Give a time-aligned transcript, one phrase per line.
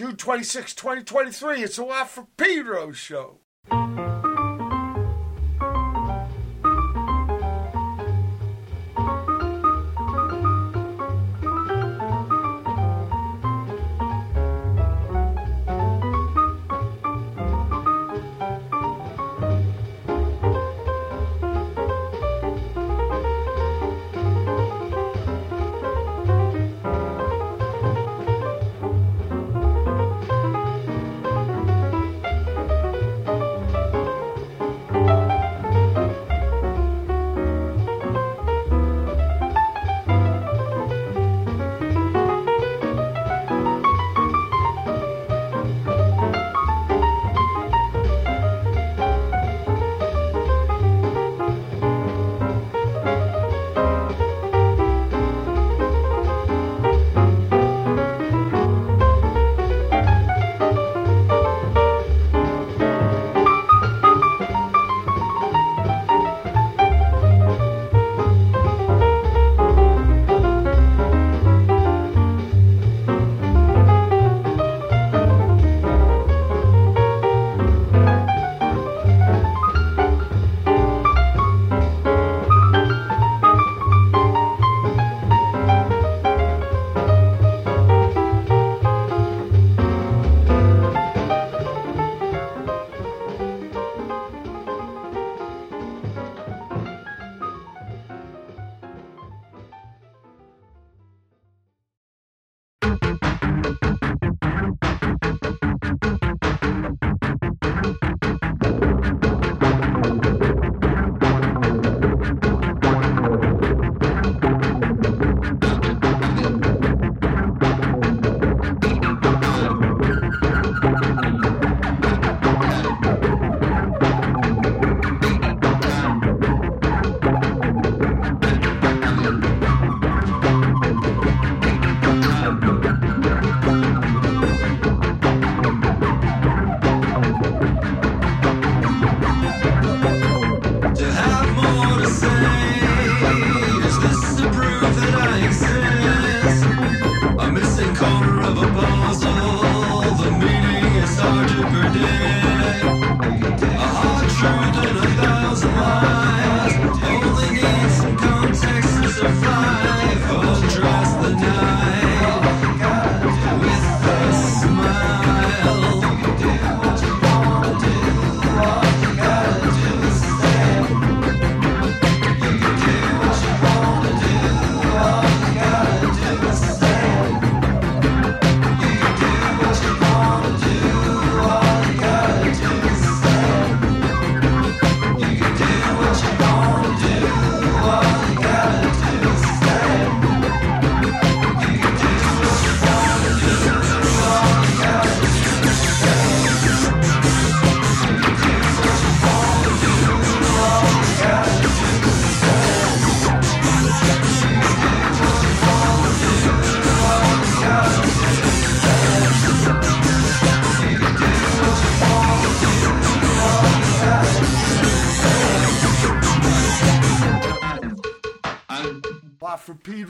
[0.00, 1.62] June 26, 2023.
[1.62, 3.40] It's a Watt from Pedro show.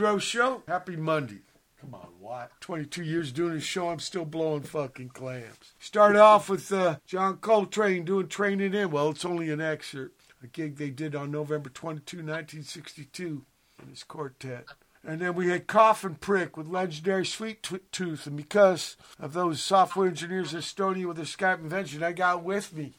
[0.00, 0.62] Show.
[0.66, 1.42] Happy Monday.
[1.78, 2.52] Come on, what?
[2.60, 5.74] 22 years doing this show, I'm still blowing fucking clams.
[5.78, 8.90] Started off with uh, John Coltrane doing Traneing In.
[8.90, 10.22] Well, it's only an excerpt.
[10.42, 13.44] A gig they did on November 22, 1962
[13.82, 14.64] in his quartet.
[15.04, 17.62] And then we had Coffin Prick with legendary Sweet
[17.92, 18.26] Tooth.
[18.26, 22.74] And because of those software engineers in Estonia with their Skype invention, I got with
[22.74, 22.94] me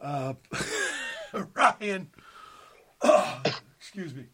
[0.00, 0.34] uh,
[1.54, 2.10] Ryan.
[3.78, 4.26] Excuse me.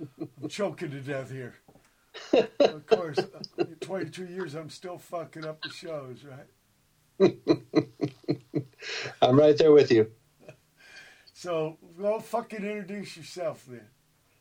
[0.00, 1.54] I'm choking to death here.
[2.60, 3.18] of course,
[3.80, 7.20] 22 years, I'm still fucking up the shows, right?
[9.22, 10.10] I'm right there with you.
[11.32, 13.86] So, go fucking introduce yourself then.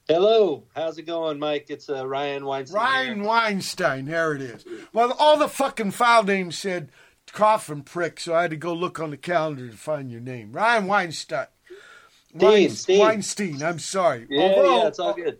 [0.07, 1.67] Hello, how's it going, Mike?
[1.69, 2.81] It's uh, Ryan Weinstein.
[2.81, 3.27] Ryan here.
[3.27, 4.65] Weinstein, there it is.
[4.91, 6.91] Well, all the fucking file names said
[7.31, 10.51] coffin prick, so I had to go look on the calendar to find your name.
[10.51, 11.47] Ryan Weinstein.
[12.33, 12.99] Weinstein.
[12.99, 13.63] Weinstein.
[13.63, 14.27] I'm sorry.
[14.29, 15.39] Yeah, although, yeah, it's all good.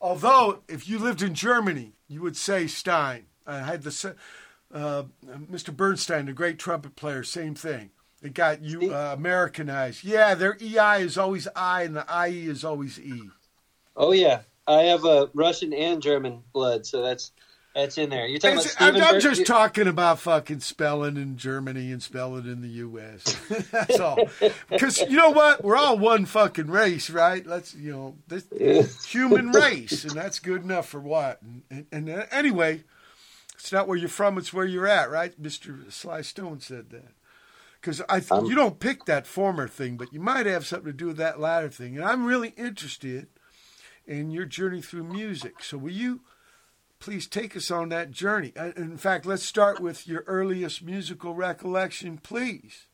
[0.00, 3.26] Although, if you lived in Germany, you would say Stein.
[3.46, 4.14] I had the
[4.72, 5.74] uh, Mr.
[5.74, 7.90] Bernstein, the great trumpet player, same thing.
[8.22, 10.04] It got you uh, Americanized.
[10.04, 13.30] Yeah, their EI is always I, and the IE is always E.
[13.96, 17.32] Oh yeah, I have a Russian and German blood, so that's
[17.78, 18.26] That's in there.
[18.26, 22.46] You're talking It's- about I'm, I'm just talking about fucking spelling in Germany and spelling
[22.46, 23.36] in the U.S.
[23.70, 24.18] that's all.
[24.68, 25.62] Because you know what?
[25.62, 27.46] We're all one fucking race, right?
[27.46, 31.40] Let's you know this human race, and that's good enough for what?
[31.42, 32.82] And, and, and uh, anyway,
[33.54, 35.38] it's not where you're from; it's where you're at, right?
[35.38, 37.12] Mister Sly Stone said that.
[37.80, 40.90] Because I, th- Um, you don't pick that former thing, but you might have something
[40.90, 41.96] to do with that latter thing.
[41.96, 43.28] And I'm really interested
[44.04, 45.62] in your journey through music.
[45.62, 46.22] So will you?
[47.00, 48.52] Please take us on that journey.
[48.56, 52.86] Uh, In fact, let's start with your earliest musical recollection, please.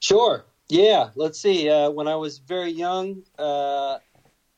[0.00, 0.44] Sure.
[0.68, 1.10] Yeah.
[1.14, 1.68] Let's see.
[1.68, 3.98] Uh, when I was very young, uh,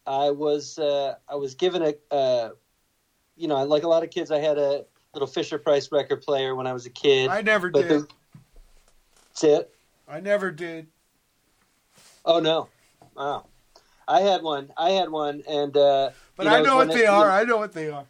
[0.06, 2.50] I was uh, I was given a uh,
[3.36, 4.84] you know like a lot of kids, I had a
[5.14, 7.30] little Fisher Price record player when I was a kid.
[7.30, 7.88] I never did.
[7.88, 8.08] the-
[9.30, 9.74] that's it.
[10.08, 10.88] I never did.
[12.24, 12.68] Oh no.
[13.16, 13.46] Wow.
[14.08, 14.70] I had one.
[14.76, 17.30] I had one, and uh, But you know, I know what it- they are.
[17.30, 18.04] I know what they are.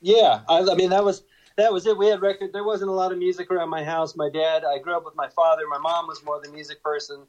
[0.00, 1.22] Yeah, I, I mean that was
[1.56, 1.96] that was it.
[1.98, 2.52] We had record.
[2.52, 4.14] There wasn't a lot of music around my house.
[4.16, 4.62] My dad.
[4.64, 5.62] I grew up with my father.
[5.68, 7.22] My mom was more the music person.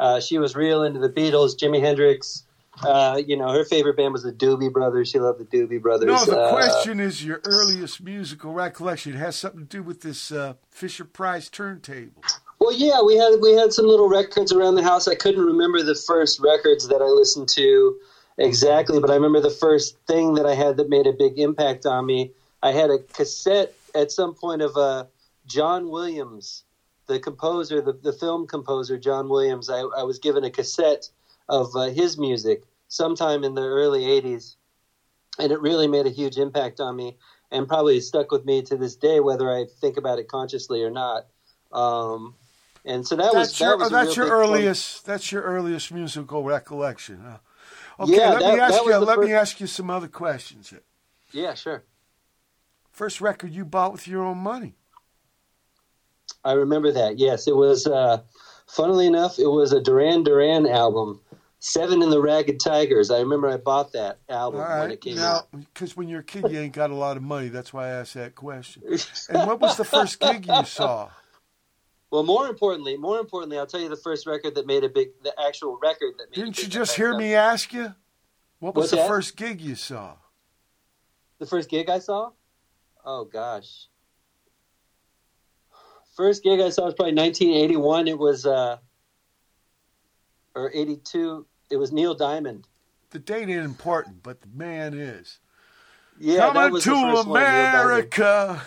[0.00, 2.44] Uh, she was real into the Beatles, Jimi Hendrix.
[2.84, 5.08] Uh, you know, her favorite band was the Doobie Brothers.
[5.10, 6.06] She loved the Doobie Brothers.
[6.06, 9.14] No, the Uh, question is your earliest musical recollection.
[9.14, 12.22] It has something to do with this uh, Fisher Price turntable.
[12.68, 15.08] Well, yeah, we had we had some little records around the house.
[15.08, 17.96] I couldn't remember the first records that I listened to
[18.36, 21.86] exactly, but I remember the first thing that I had that made a big impact
[21.86, 22.32] on me.
[22.62, 25.06] I had a cassette at some point of uh,
[25.46, 26.64] John Williams,
[27.06, 29.70] the composer, the, the film composer John Williams.
[29.70, 31.08] I, I was given a cassette
[31.48, 34.56] of uh, his music sometime in the early '80s,
[35.38, 37.16] and it really made a huge impact on me,
[37.50, 40.90] and probably stuck with me to this day, whether I think about it consciously or
[40.90, 41.28] not.
[41.72, 42.34] Um,
[42.84, 44.34] and so that was That's that your was a that's your point.
[44.40, 47.20] earliest that's your earliest musical recollection.
[47.24, 47.38] Huh?
[48.00, 50.70] Okay, Yeah, let that- me ask you let me ask you some other questions.
[50.70, 50.82] here.
[51.32, 51.84] Yeah, sure.
[52.90, 54.74] First record you bought with your own money.
[56.44, 57.18] I remember that.
[57.18, 57.86] Yes, it was.
[57.86, 58.22] Uh,
[58.66, 61.20] funnily enough, it was a Duran Duran album,
[61.58, 63.10] Seven and the Ragged Tigers.
[63.10, 65.48] I remember I bought that album All when it came Now, out.
[65.52, 67.48] because when you're a kid, you ain't got a lot of money.
[67.48, 68.82] That's why I asked that question.
[69.28, 71.10] And what was the first gig you saw?
[72.10, 75.10] Well, more importantly, more importantly, I'll tell you the first record that made a big,
[75.22, 76.36] the actual record that made.
[76.42, 77.94] Didn't you just hear on me ask you?
[78.60, 79.08] What was What's the that?
[79.08, 80.14] first gig you saw?
[81.38, 82.30] The first gig I saw?
[83.04, 83.86] Oh gosh.
[86.16, 88.08] First gig I saw was probably 1981.
[88.08, 88.78] It was uh
[90.54, 91.46] or 82.
[91.70, 92.66] It was Neil Diamond.
[93.10, 95.38] The date ain't important, but the man is.
[96.20, 97.74] Yeah, Coming to the first one, Neil Diamond.
[97.74, 98.62] America.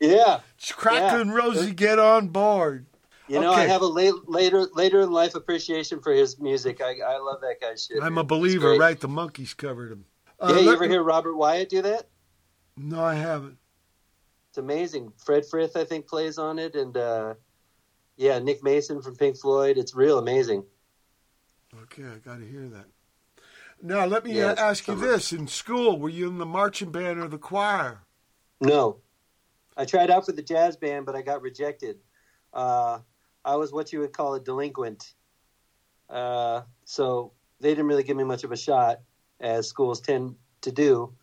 [0.00, 0.40] Yeah.
[0.72, 2.86] Cracklin' Rosie, get on board.
[3.28, 6.80] You know, I have a late, later later in life appreciation for his music.
[6.80, 8.02] I, I love that guy's shit.
[8.02, 8.22] I'm man.
[8.22, 8.98] a believer, right?
[9.00, 10.04] The Monkees covered him.
[10.38, 12.08] Uh, Yeah, you ever me- hear Robert Wyatt do that?
[12.76, 13.56] No, I haven't.
[14.50, 15.12] It's amazing.
[15.16, 17.34] Fred Frith, I think, plays on it, and uh,
[18.16, 19.76] yeah, Nick Mason from Pink Floyd.
[19.76, 20.64] It's real amazing.
[21.82, 22.86] Okay, I got to hear that.
[23.86, 25.32] Now, let me ask you this.
[25.32, 28.00] In school, were you in the marching band or the choir?
[28.60, 28.98] No,
[29.76, 31.98] I tried out for the jazz band, but I got rejected.
[32.52, 32.98] Uh,
[33.44, 35.14] I was what you would call a delinquent,
[36.10, 39.02] uh, so they didn't really give me much of a shot,
[39.38, 41.14] as schools tend to do,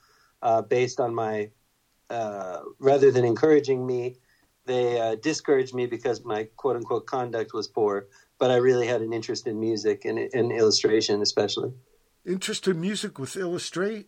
[0.42, 1.50] uh, based on my.
[2.10, 4.16] Uh, rather than encouraging me,
[4.66, 8.08] they uh, discouraged me because my quote unquote conduct was poor.
[8.40, 11.74] But I really had an interest in music and in illustration, especially.
[12.26, 14.08] Interest in music with illustrate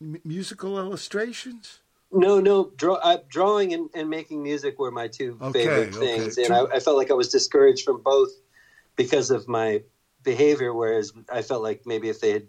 [0.00, 1.80] m- musical illustrations?
[2.12, 2.70] No, no.
[2.76, 5.98] Draw, uh, drawing and, and making music were my two Okay, favorite okay.
[5.98, 8.30] things, and I, I felt like I was discouraged from both
[8.94, 9.82] because of my
[10.22, 10.72] behavior.
[10.72, 12.46] Whereas I felt like maybe if they had,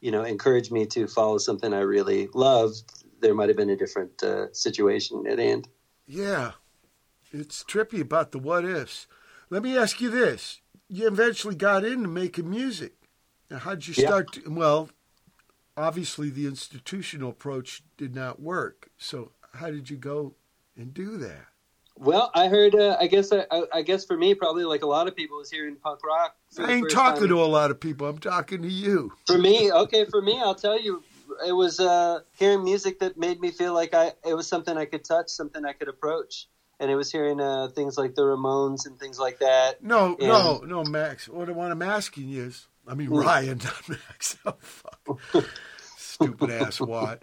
[0.00, 2.90] you know, encouraged me to follow something I really loved,
[3.20, 5.68] there might have been a different uh, situation at hand.
[6.06, 6.52] Yeah,
[7.30, 9.06] it's trippy about the what ifs.
[9.50, 12.94] Let me ask you this: You eventually got into making music.
[13.54, 14.08] Now, how'd you Yeah.
[14.08, 14.32] start?
[14.32, 14.90] To, well,
[15.76, 18.90] obviously the institutional approach did not work.
[18.98, 20.34] So, how did you go
[20.76, 21.46] and do that?
[21.96, 22.74] Well, I heard.
[22.74, 23.32] Uh, I guess.
[23.32, 26.34] I, I guess for me, probably like a lot of people, was hearing punk rock.
[26.58, 27.28] I ain't talking time.
[27.28, 28.08] to a lot of people.
[28.08, 29.12] I'm talking to you.
[29.24, 31.04] For me, okay, for me, I'll tell you,
[31.46, 34.86] it was uh, hearing music that made me feel like I it was something I
[34.86, 36.48] could touch, something I could approach,
[36.80, 39.80] and it was hearing uh, things like the Ramones and things like that.
[39.80, 40.26] No, Yeah.
[40.26, 41.28] no, no, Max.
[41.28, 44.36] What, what I'm asking you is, I mean, Ryan, not Max.
[44.44, 45.44] Oh, fuck.
[45.96, 47.20] Stupid ass Watt.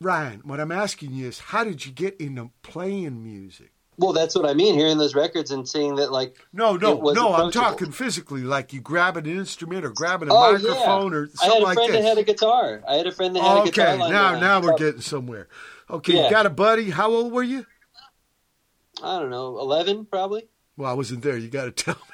[0.00, 3.72] Ryan, what I'm asking you is, how did you get into playing music?
[3.98, 4.74] Well, that's what I mean.
[4.74, 7.34] Hearing those records and seeing that, like, No, no, no.
[7.34, 11.26] I'm talking physically, like you grabbing an instrument or grabbing a oh microphone yeah, or
[11.28, 12.02] something I had a friend this.
[12.02, 12.82] that had a guitar.
[12.88, 13.86] I had a friend that had Oh, a guitar.
[13.88, 15.48] okay, now now we're getting somewhere.
[15.90, 16.88] Okay, you got a buddy.
[16.90, 17.66] How old were you?
[19.02, 20.48] I don't know, eleven probably.
[20.76, 21.36] Well, I wasn't there.
[21.36, 22.11] You got to tell me.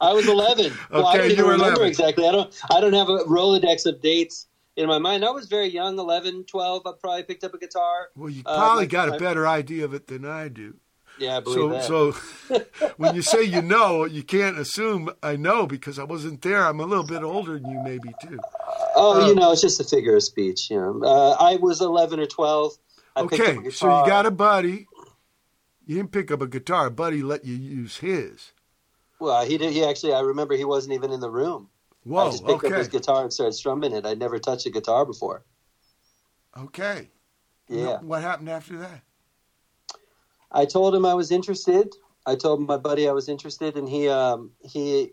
[0.00, 0.72] I was eleven.
[0.90, 1.88] well, I don't you even were remember 11.
[1.88, 2.28] exactly.
[2.28, 2.54] I don't.
[2.70, 5.24] I don't have a Rolodex of dates in my mind.
[5.24, 6.82] I was very young, 11, 12.
[6.86, 8.08] I probably picked up a guitar.
[8.16, 10.74] Well, you Uh, probably got a better idea of it than I do.
[11.16, 12.64] Yeah, I believe So, that.
[12.74, 16.64] so when you say you know, you can't assume I know because I wasn't there.
[16.66, 18.38] I'm a little bit older than you, maybe too.
[18.96, 20.70] oh, uh, you know, it's just a figure of speech.
[20.70, 22.72] You know, uh, I was eleven or twelve.
[23.14, 24.88] I picked up a Okay, so you got a buddy.
[25.86, 26.86] You didn't pick up a guitar.
[26.86, 28.52] A buddy let you use his.
[29.20, 29.72] Well, he did.
[29.72, 30.12] He actually.
[30.12, 31.68] I remember he wasn't even in the room.
[32.04, 34.04] Whoa, I just picked up his guitar and started strumming it.
[34.04, 35.44] I'd never touched a guitar before.
[36.56, 37.08] Okay.
[37.68, 38.00] Yeah.
[38.00, 39.00] What happened after that?
[40.52, 41.94] I told him I was interested.
[42.26, 45.12] I told my buddy I was interested, and he um, he.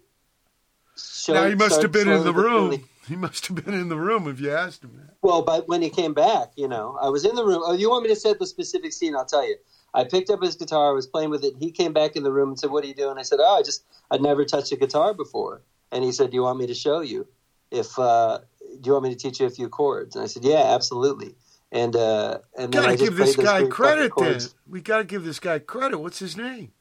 [0.98, 2.84] Showed, now he must have been in the room.
[3.08, 5.16] He must have been in the room if you asked him that.
[5.22, 7.62] Well, but when he came back, you know, I was in the room.
[7.66, 9.16] Oh, you want me to set the specific scene?
[9.16, 9.56] I'll tell you.
[9.94, 10.90] I picked up his guitar.
[10.90, 11.54] I was playing with it.
[11.60, 13.58] He came back in the room and said, "What are you doing?" I said, "Oh,
[13.60, 16.68] I just I'd never touched a guitar before." And he said, "Do you want me
[16.68, 17.28] to show you?
[17.72, 18.40] If uh,
[18.80, 21.36] do you want me to teach you a few chords?" And I said, "Yeah, absolutely."
[21.74, 24.40] And uh, and then Gotta I just give this guy credit then.
[24.70, 26.00] We gotta give this guy credit.
[26.00, 26.72] What's his name?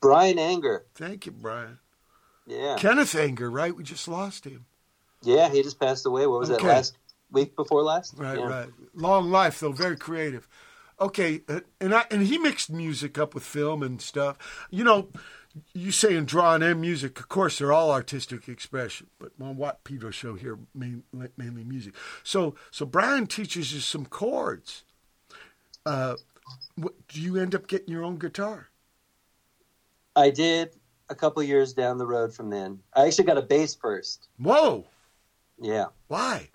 [0.00, 0.86] Brian Anger.
[0.94, 1.78] Thank you, Brian.
[2.46, 3.74] Yeah, Kenneth Anger, right?
[3.76, 4.64] We just lost him.
[5.22, 5.48] yeah.
[5.50, 6.26] He just passed away.
[6.26, 6.62] What was Okay.
[6.62, 6.96] that last
[7.30, 8.14] week before last?
[8.16, 8.46] Right, Yeah.
[8.46, 8.68] right.
[8.94, 10.48] Long life though, very creative.
[11.00, 14.66] Okay, uh, and I and he mixed music up with film and stuff.
[14.70, 15.08] You know,
[15.72, 17.18] you saying drawing and music.
[17.20, 21.04] Of course, they're all artistic expression, but on what Peter show here main,
[21.36, 21.94] mainly music.
[22.22, 24.84] So, so Brian teaches you some chords.
[25.86, 26.16] Uh,
[26.76, 28.68] what, do you end up getting your own guitar?
[30.16, 30.74] I did
[31.08, 32.80] a couple years down the road from then.
[32.94, 34.28] I actually got a bass first.
[34.38, 34.86] Whoa!
[35.60, 35.86] Yeah.
[36.08, 36.50] Why?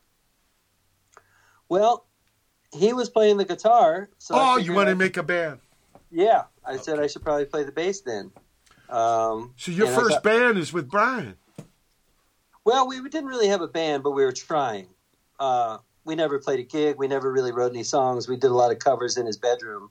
[1.69, 2.05] Well,
[2.73, 4.09] he was playing the guitar.
[4.17, 5.59] So oh, you want to make a band?
[6.11, 8.31] Yeah, I said I should probably play the bass then.
[8.89, 11.35] Um, So your first band is with Brian.
[12.65, 14.87] well, we didn't really have a band, but we were trying.
[15.39, 16.97] Uh, we never played a gig.
[16.97, 18.27] We never really wrote any songs.
[18.27, 19.89] We did a lot of covers in his bedroom.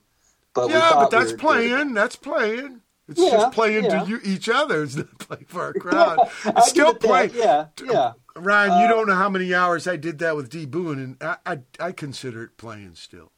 [0.53, 1.93] But yeah, but that's doing- playing.
[1.93, 2.81] That's playing.
[3.09, 4.03] It's Yeah, just playing yeah.
[4.03, 4.83] to you, each other.
[4.83, 6.19] It's not playing for a crowd.
[6.45, 7.31] It's still playing.
[7.35, 8.13] Yeah, yeah.
[8.35, 11.17] Ryan, you Uh, don't know how many hours I did that with D Boon, and
[11.21, 13.31] I, I, I consider it playing still.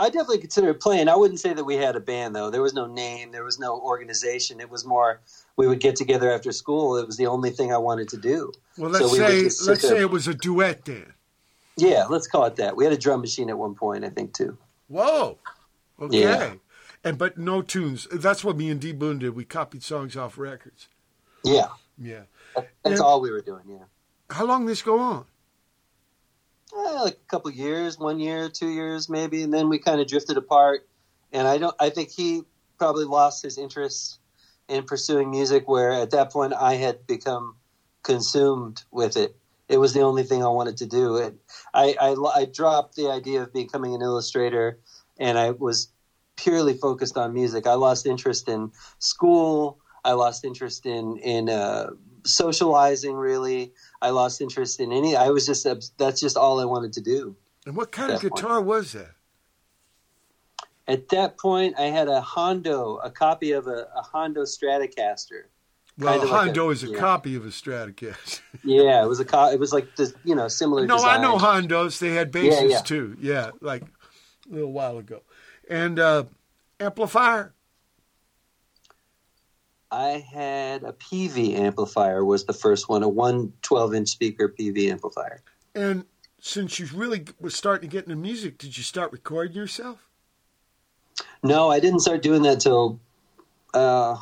[0.00, 1.08] I definitely consider it playing.
[1.08, 2.50] I wouldn't say that we had a band though.
[2.50, 3.32] There was no name.
[3.32, 4.60] There was no organization.
[4.60, 5.20] It was more
[5.56, 6.96] we would get together after school.
[6.96, 8.52] It was the only thing I wanted to do.
[8.76, 9.76] Well, let's we say let's there.
[9.76, 11.12] say it was a duet then.
[11.76, 12.76] Yeah, let's call it that.
[12.76, 14.56] We had a drum machine at one point, I think too.
[14.88, 15.38] Whoa,
[16.00, 16.20] okay.
[16.22, 16.54] Yeah.
[17.04, 18.06] And but no tunes.
[18.12, 19.34] That's what me and D Boon did.
[19.34, 20.88] We copied songs off records.
[21.44, 22.22] Yeah, Yeah.
[22.54, 23.04] that's Yeah.
[23.04, 23.62] all we were doing.
[23.68, 23.84] Yeah,
[24.30, 25.24] How long this go on?
[26.74, 30.06] Eh, like a couple years, one year, two years, maybe, and then we kind of
[30.06, 30.86] drifted apart.
[31.32, 31.74] And I don't.
[31.80, 32.42] I think he
[32.78, 34.18] probably lost his interest
[34.68, 35.68] in pursuing music.
[35.68, 37.56] Where at that point, I had become
[38.02, 39.36] consumed with it.
[39.68, 41.16] It was the only thing I wanted to do.
[41.18, 41.38] And
[41.74, 44.78] I, I, I dropped the idea of becoming an illustrator,
[45.18, 45.88] and I was
[46.36, 47.66] purely focused on music.
[47.66, 49.78] I lost interest in school.
[50.04, 51.90] I lost interest in in uh,
[52.28, 53.14] socializing.
[53.14, 55.16] Really, I lost interest in any.
[55.16, 55.66] I was just
[55.98, 57.36] that's just all I wanted to do.
[57.66, 59.10] And what kind of guitar was that?
[60.86, 65.42] At that point, I had a Hondo, a copy of a, a Hondo Stratocaster.
[65.98, 66.98] Well, Kind of like Hondo a- is a yeah.
[66.98, 68.40] copy of a Stratocaster.
[68.64, 70.82] Yeah, it was a co- it was like this, you know, similar.
[70.82, 71.18] To No, design.
[71.18, 71.98] I know Hondos.
[71.98, 72.80] They had basses yeah.
[72.80, 73.16] too.
[73.20, 75.22] Yeah, like a little while ago.
[75.68, 76.24] And uh,
[76.80, 77.52] amplifier.
[79.90, 82.24] I had a Peavey amplifier.
[82.24, 85.42] Was the first one a one 12 inch speaker Peavey amplifier?
[85.74, 86.04] And
[86.40, 90.06] since you really was starting to get into music, did you start recording yourself?
[91.42, 93.00] No, I didn't start doing that till
[93.74, 94.16] uh,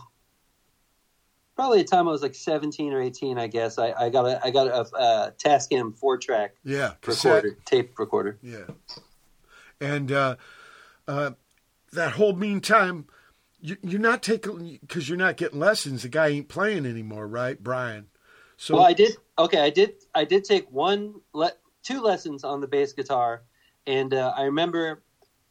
[1.57, 3.39] probably the time I was like seventeen or eighteen.
[3.39, 7.45] I guess I, I got a I got a, a Tascam four track Yeah, cassette.
[7.45, 8.39] recorder, tape recorder.
[8.43, 8.65] Yeah.
[9.81, 10.37] And uh,
[11.07, 11.33] uh,
[11.93, 13.07] that whole meantime,
[13.61, 16.03] you're not taking because you're not getting lessons.
[16.03, 18.07] The guy ain't playing anymore, right, Brian?
[18.57, 19.17] So well, I did.
[19.39, 19.95] Okay, I did.
[20.15, 23.43] I did take one, le- two lessons on the bass guitar,
[23.87, 25.03] and uh, I remember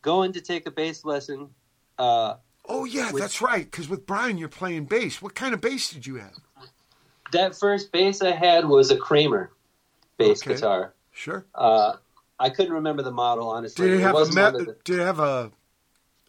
[0.01, 1.49] going to take a bass lesson.
[1.97, 2.35] Uh,
[2.67, 3.65] oh yeah, with- that's right.
[3.69, 5.21] Because with Brian, you're playing bass.
[5.21, 6.33] What kind of bass did you have?
[7.31, 9.51] that first bass I had was a Kramer
[10.17, 10.53] bass Okay.
[10.53, 10.93] guitar.
[11.11, 11.45] Sure.
[11.55, 11.93] Uh,
[12.39, 13.87] I couldn't remember the model honestly.
[13.89, 15.51] Did it have a wasn't me- the- Did it have a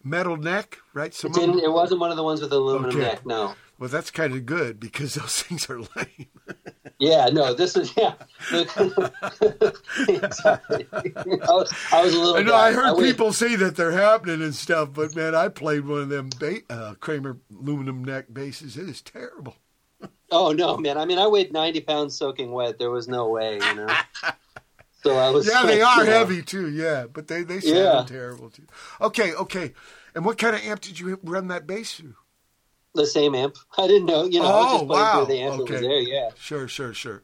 [0.06, 1.08] metal neck, right?
[1.08, 1.58] It Some of didn't.
[1.60, 3.00] It wasn't one of the ones with the aluminum Okay.
[3.08, 3.26] neck.
[3.26, 3.54] No.
[3.78, 6.28] well, that's kind of good because those things are lame.
[6.98, 7.28] Yeah.
[7.32, 7.52] No.
[7.54, 8.14] This is yeah.
[8.50, 8.62] I,
[11.50, 12.36] was, I was a little.
[12.36, 12.68] I know guy.
[12.68, 16.02] I heard weighed- people say that they're happening and stuff, but man, I played one
[16.02, 18.76] of them ba- uh, Kramer aluminum neck basses.
[18.76, 19.56] It is terrible.
[20.30, 20.98] Oh no, man!
[20.98, 22.78] I mean, I weighed ninety pounds soaking wet.
[22.78, 23.88] There was no way, you know.
[25.02, 25.46] So I was.
[25.46, 26.68] Yeah, they are you know, heavy too.
[26.68, 28.04] Yeah, but they they sound Yeah.
[28.08, 28.64] terrible too.
[29.00, 29.72] Okay, okay.
[30.16, 32.14] And what kind of amp did you run that bass through?
[32.94, 33.56] The same amp.
[33.78, 34.24] I didn't know.
[34.24, 35.12] You know, I was Oh, just playing wow.
[35.26, 35.72] through the amp that Okay.
[35.74, 36.00] was there.
[36.00, 36.30] Yeah.
[36.36, 37.22] Sure, sure, sure.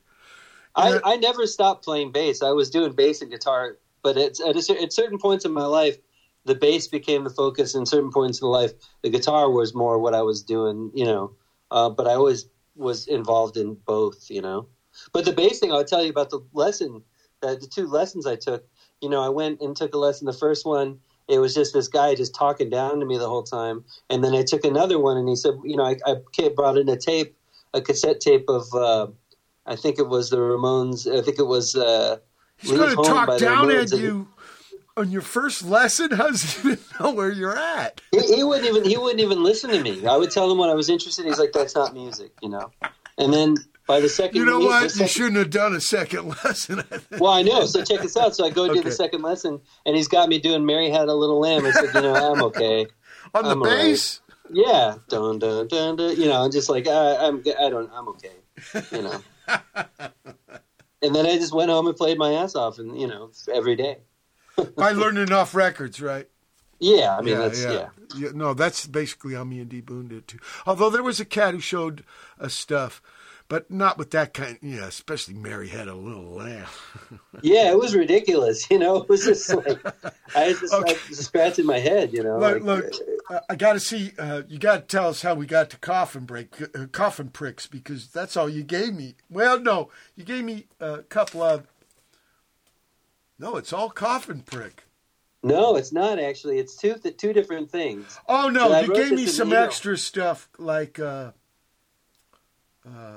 [0.77, 1.01] I, Yeah.
[1.03, 2.43] I never stopped playing bass.
[2.43, 5.65] I was doing bass and guitar, but it's at, a, at certain points in my
[5.65, 5.97] life,
[6.45, 7.75] the bass became the focus.
[7.75, 8.73] And certain points in life,
[9.03, 10.91] the guitar was more what I was doing.
[10.95, 11.35] You know,
[11.71, 12.47] uh, but I always
[12.77, 14.31] was involved in both.
[14.31, 14.69] You know,
[15.15, 17.03] but the bass thing, I'll tell you about the lesson.
[17.43, 18.67] Uh, the two lessons I took.
[19.01, 20.27] You know, I went and took a lesson.
[20.27, 23.43] The first one, it was just this guy just talking down to me the whole
[23.43, 23.85] time.
[24.11, 26.89] And then I took another one, and he said, you know, I, I brought in
[26.89, 27.37] a tape,
[27.75, 28.73] a cassette tape of.
[28.75, 29.09] Uh,
[29.65, 31.07] I think it was the Ramones.
[31.07, 31.75] I think it was.
[31.77, 32.19] Uh,
[32.59, 34.29] He's going to talk down at you
[34.97, 36.11] on your first lesson.
[36.17, 38.01] How does he even know where you're at?
[38.11, 38.85] He, he wouldn't even.
[38.85, 40.07] He wouldn't even listen to me.
[40.07, 41.25] I would tell him what I was interested.
[41.25, 41.31] in.
[41.31, 42.71] He's like, "That's not music," you know.
[43.19, 43.57] And then
[43.93, 44.93] by the second, You know week- what?
[44.95, 46.83] the You shouldn't have done a second lesson.
[46.91, 47.01] I.
[47.19, 47.67] Well, I know.
[47.67, 48.35] So check this out.
[48.35, 51.15] So I go do the second lesson, and he's got me doing "Mary Had a
[51.15, 52.87] Little Lamb." I said, "You know, I'm okay."
[53.35, 53.77] on the I'm right.
[53.83, 54.21] bass.
[54.51, 56.17] Yeah, dun dun dun dun.
[56.17, 57.41] You know, I'm just like I, I'm.
[57.61, 57.91] I don't.
[57.93, 58.33] I'm okay.
[58.93, 59.21] You know.
[61.03, 63.77] and then I just went home and played my ass off, and you know, every
[63.77, 63.99] day.
[64.77, 66.29] By learning off records, right?
[66.79, 67.89] Yeah, I mean that's yeah.
[68.17, 70.39] Yeah, No, that's basically how me and D Boon did too.
[70.67, 72.05] Although there was a cat who showed
[72.41, 73.01] us stuff,
[73.53, 74.59] but not with that kind.
[74.63, 76.97] Yeah, especially Mary had a little laugh.
[77.43, 78.71] Yeah, it was ridiculous.
[78.71, 79.85] You know, it was just like
[80.35, 80.91] I was just, Okay.
[80.91, 82.15] I was just scratching my head.
[82.15, 82.95] You know, Look, like, look
[83.29, 84.13] uh, I got to see.
[84.19, 87.67] Uh, you got to tell us how we got to coffin break, uh, coffin pricks,
[87.67, 89.17] because that's all you gave me.
[89.29, 91.67] Well, no, you gave me a couple of.
[93.39, 94.85] No, it's all coffin prick.
[95.43, 96.59] no, it's not actually.
[96.59, 98.19] It's two th- two different things.
[98.27, 101.33] Oh no, you gave me some extra stuff like uh,
[102.87, 103.17] uh,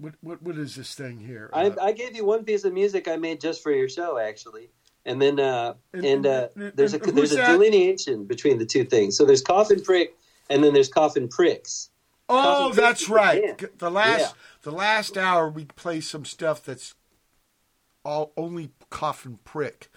[0.00, 1.50] what what what is this thing here?
[1.52, 4.18] I, Uh, I gave you one piece of music I made just for your show,
[4.18, 4.70] actually,
[5.04, 7.52] and then uh, And- and uh, and- there's a there's a that?
[7.52, 9.16] delineation between the two things.
[9.16, 10.16] So there's coffin prick,
[10.48, 11.90] and then there's coffin pricks.
[12.28, 13.58] oh, Coffin that's is right.
[13.58, 13.70] the.
[13.78, 14.32] The last Yeah.
[14.62, 16.94] the last hour we play some stuff that's
[18.04, 19.90] all only coffin prick,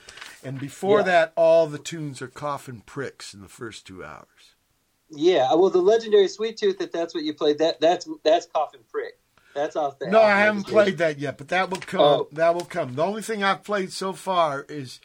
[0.44, 1.06] and before Yeah.
[1.06, 4.56] that, all the tunes are coffin pricks in the first two hours.
[5.10, 6.82] Yeah, well, the legendary Sweet Tooth.
[6.82, 9.20] If that's what you played, that that's that's coffin prick.
[9.56, 10.08] That's off the.
[10.08, 12.00] No, I haven't played that yet, but that will come.
[12.02, 12.28] Oh.
[12.32, 12.96] That will come.
[12.96, 15.00] The only thing I've played so far is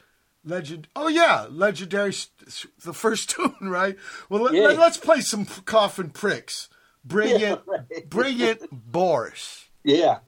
[0.44, 0.88] legend.
[0.96, 2.14] Oh yeah, legendary.
[2.84, 3.96] The first tune, right?
[4.28, 4.82] Well, let, Yeah.
[4.82, 6.68] us play some coffin pricks.
[7.04, 8.10] Brilliant, Yeah, right.
[8.10, 9.68] brilliant Boris.
[9.84, 10.18] Yeah.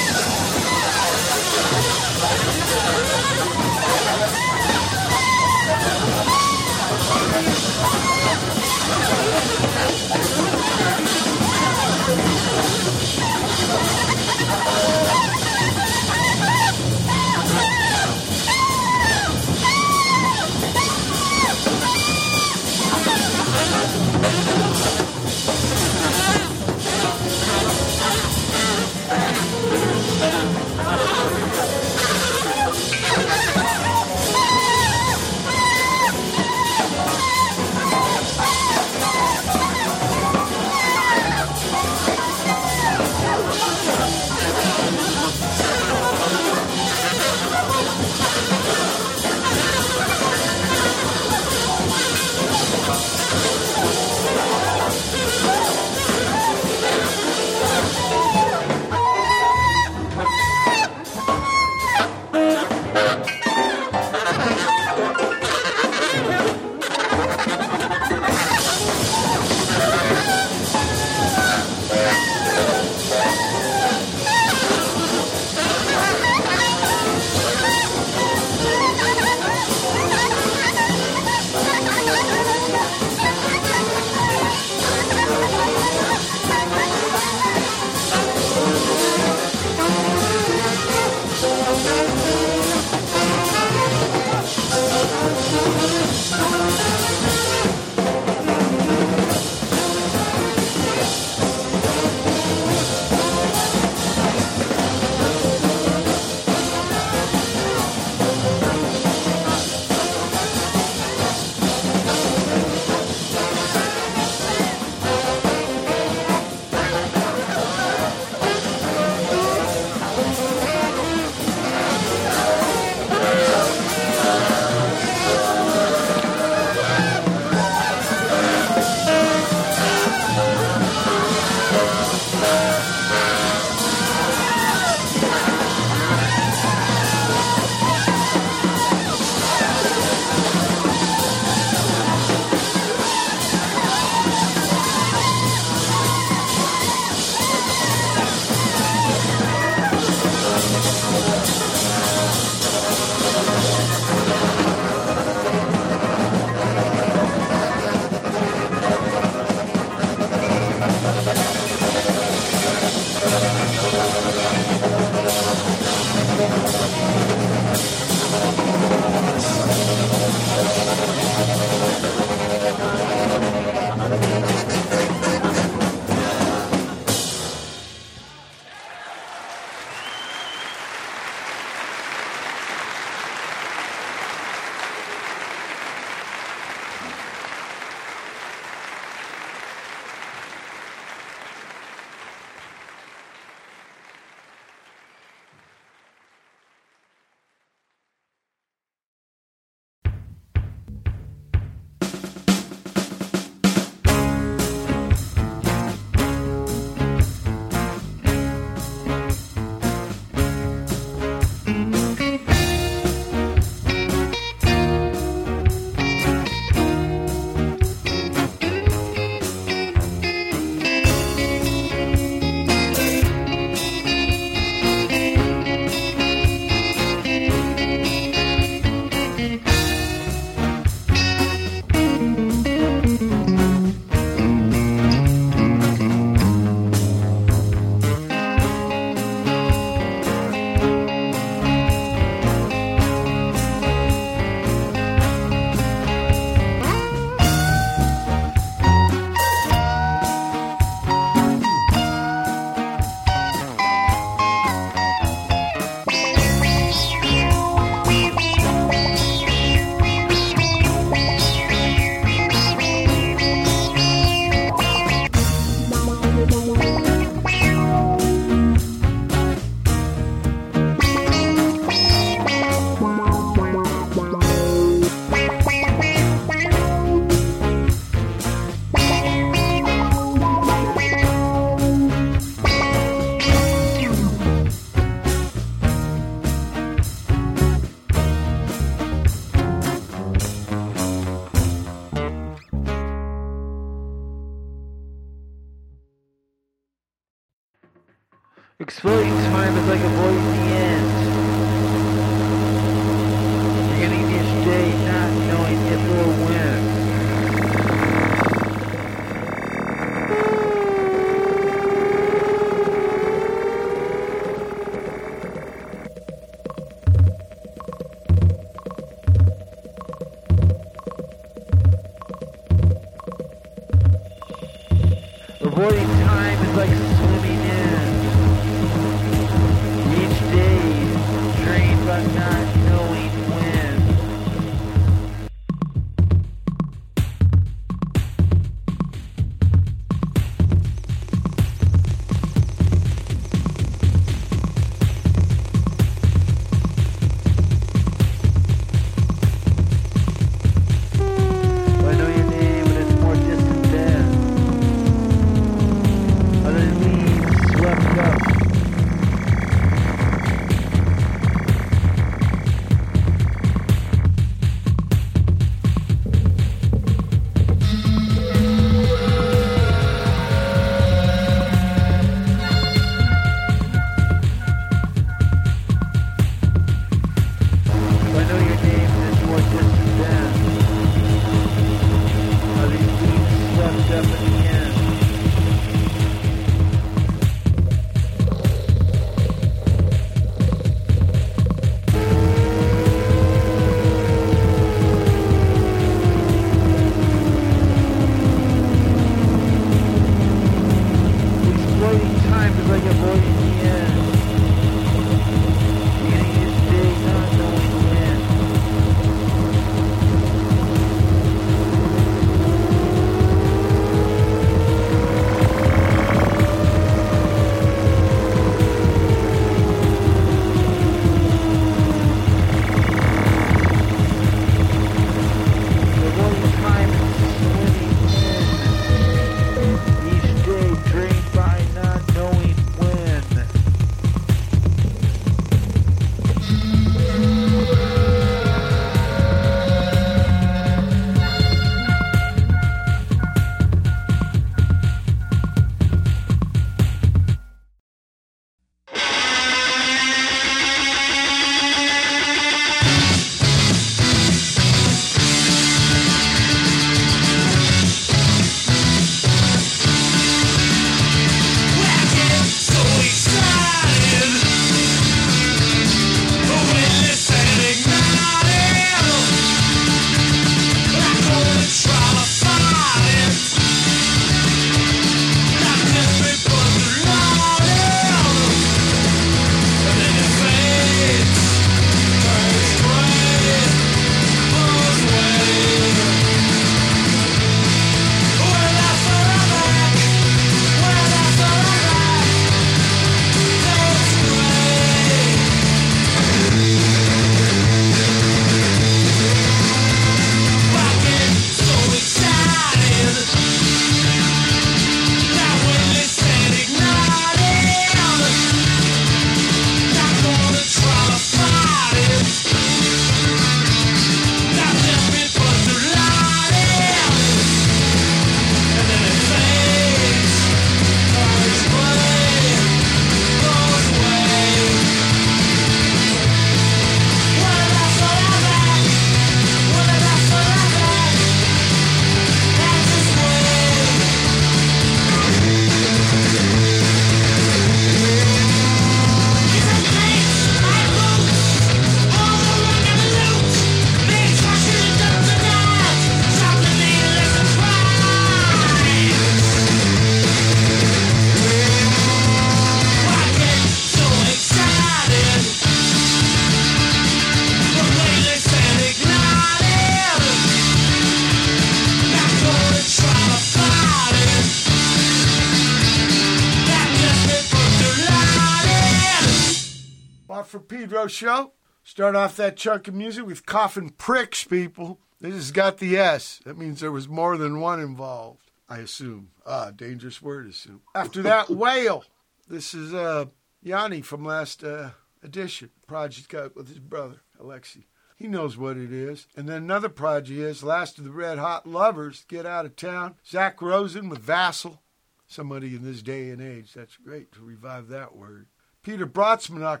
[571.06, 571.72] Pedro show.
[572.02, 575.20] Start off that chunk of music with Coffin Pricks, people.
[575.40, 576.60] This has got the S.
[576.64, 579.50] That means there was more than one involved, I assume.
[579.64, 581.02] Ah, dangerous word, assume.
[581.14, 582.24] After that, Wail.
[582.66, 583.44] This is uh,
[583.84, 585.10] Yanni from last uh,
[585.44, 585.90] edition.
[586.08, 588.06] Project got with his brother, Alexi.
[588.34, 589.46] He knows what it is.
[589.56, 593.36] And then another project is Last of the Red Hot Lovers, Get Out of Town.
[593.46, 595.02] Zack Rosen with Vassal.
[595.46, 598.66] Somebody in this day and age, that's great to revive that word.
[599.06, 600.00] Peter Brotzmann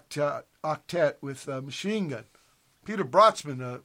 [0.64, 2.24] octet, with uh, Machine Gun.
[2.84, 3.82] Peter Brotzmann, a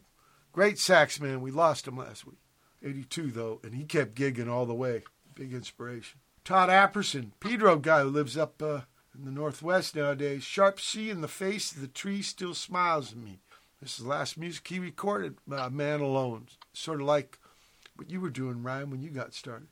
[0.52, 1.42] great sax man.
[1.42, 2.40] We lost him last week.
[2.82, 5.04] 82, though, and he kept gigging all the way.
[5.36, 6.22] Big inspiration.
[6.44, 8.82] Todd Apperson, Pedro guy who lives up uh,
[9.16, 10.42] in the Northwest nowadays.
[10.42, 13.42] Sharp Sea in the face the tree still smiles at me.
[13.80, 16.48] This is the last music he recorded, uh, Man Alone.
[16.74, 17.38] Sort of like
[17.96, 19.68] what you were doing, Ryan, when you got started.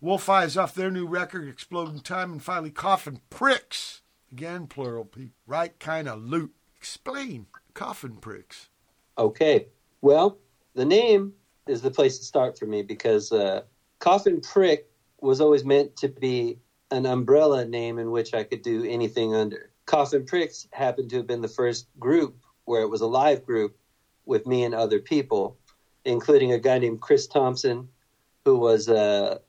[0.00, 4.00] Wolf Eyes off their new record, Exploding Time, and finally Coffin Pricks.
[4.34, 5.08] Again, plural.
[5.46, 6.52] Right kind of loot.
[6.76, 7.46] Explain.
[7.72, 8.68] Coffin Pricks.
[9.16, 9.68] Okay.
[10.00, 10.38] Well,
[10.74, 11.34] the name
[11.68, 13.62] is the place to start for me because uh,
[14.00, 16.58] Coffin Prick was always meant to be
[16.90, 19.70] an umbrella name in which I could do anything under.
[19.86, 23.76] Coffin Pricks happened to have been the first group where it was a live group
[24.26, 25.58] with me and other people,
[26.04, 27.88] including a guy named Chris Thompson,
[28.44, 29.42] who was a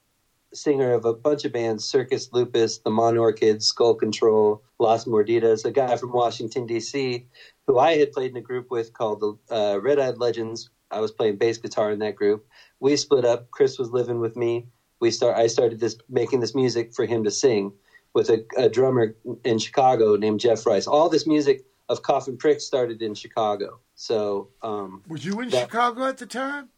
[0.55, 5.71] singer of a bunch of bands Circus Lupus, The Monorchids, Skull Control, Las Mordidas, a
[5.71, 7.25] guy from Washington, D.C.,
[7.67, 10.69] who I had played in a group with called the uh, Red Eyed Legends.
[10.91, 12.45] I was playing bass guitar in that group.
[12.79, 13.49] We split up.
[13.51, 14.67] Chris was living with me.
[14.99, 15.37] We start.
[15.37, 17.73] I started this making this music for him to sing
[18.13, 20.87] with a, a drummer in Chicago named Jeff Rice.
[20.87, 23.79] All this music of Coffin Prick started in Chicago.
[23.95, 26.69] So um, Were you in That- Chicago at the time?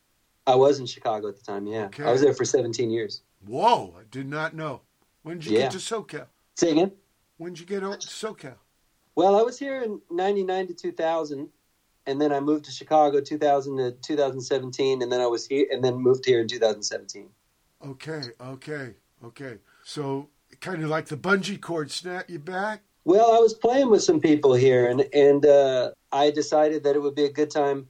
[0.48, 1.68] I was in Chicago at the time.
[1.68, 2.04] Yeah, Okay.
[2.04, 3.22] I was there for 17 years.
[3.48, 4.82] Whoa, I did not know.
[5.24, 5.64] When did you Yeah.
[5.64, 6.28] get to SoCal?
[6.56, 6.92] Say again.
[7.38, 8.56] When did you get out to SoCal?
[9.16, 11.50] Well, I was here in 99 to 2000
[12.06, 15.84] and then I moved to Chicago 2000 to 2017 and then I was here and
[15.84, 17.30] then moved here in 2017.
[17.86, 19.58] Okay, okay, okay.
[19.84, 20.30] So
[20.62, 22.82] kind of like the bungee cord snap you back.
[23.06, 27.00] Well, I was playing with some people here and and uh, I decided that it
[27.02, 27.88] would be a good time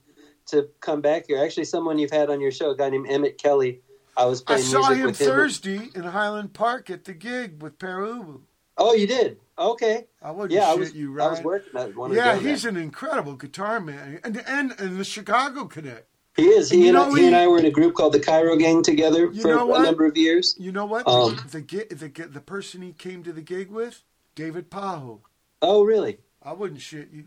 [0.48, 1.44] to come back here.
[1.44, 3.82] Actually, someone you've had on your show, a guy named Emmett Kelly.
[4.18, 5.28] I was I saw music him with him.
[5.28, 8.42] Thursday in Highland Park at the gig with Pere Ubu.
[8.78, 9.40] Oh, you did?
[9.58, 10.06] Okay.
[10.22, 12.66] I wouldn't Yeah, I shit was you, I was working at one of yeah, he's
[12.66, 16.08] an incredible guitar man, and and, and the Chicago Connect.
[16.36, 16.70] He is.
[16.70, 18.84] He, You and, know, he and I were in a group called the Cairo Gang
[18.84, 20.56] together for a number of years.
[20.60, 21.08] You know what?
[21.08, 24.04] Um, the, the, the the person he came to the gig with,
[24.36, 25.22] David Pajo.
[25.64, 26.20] Oh, really?
[26.44, 27.26] I wouldn't shit you.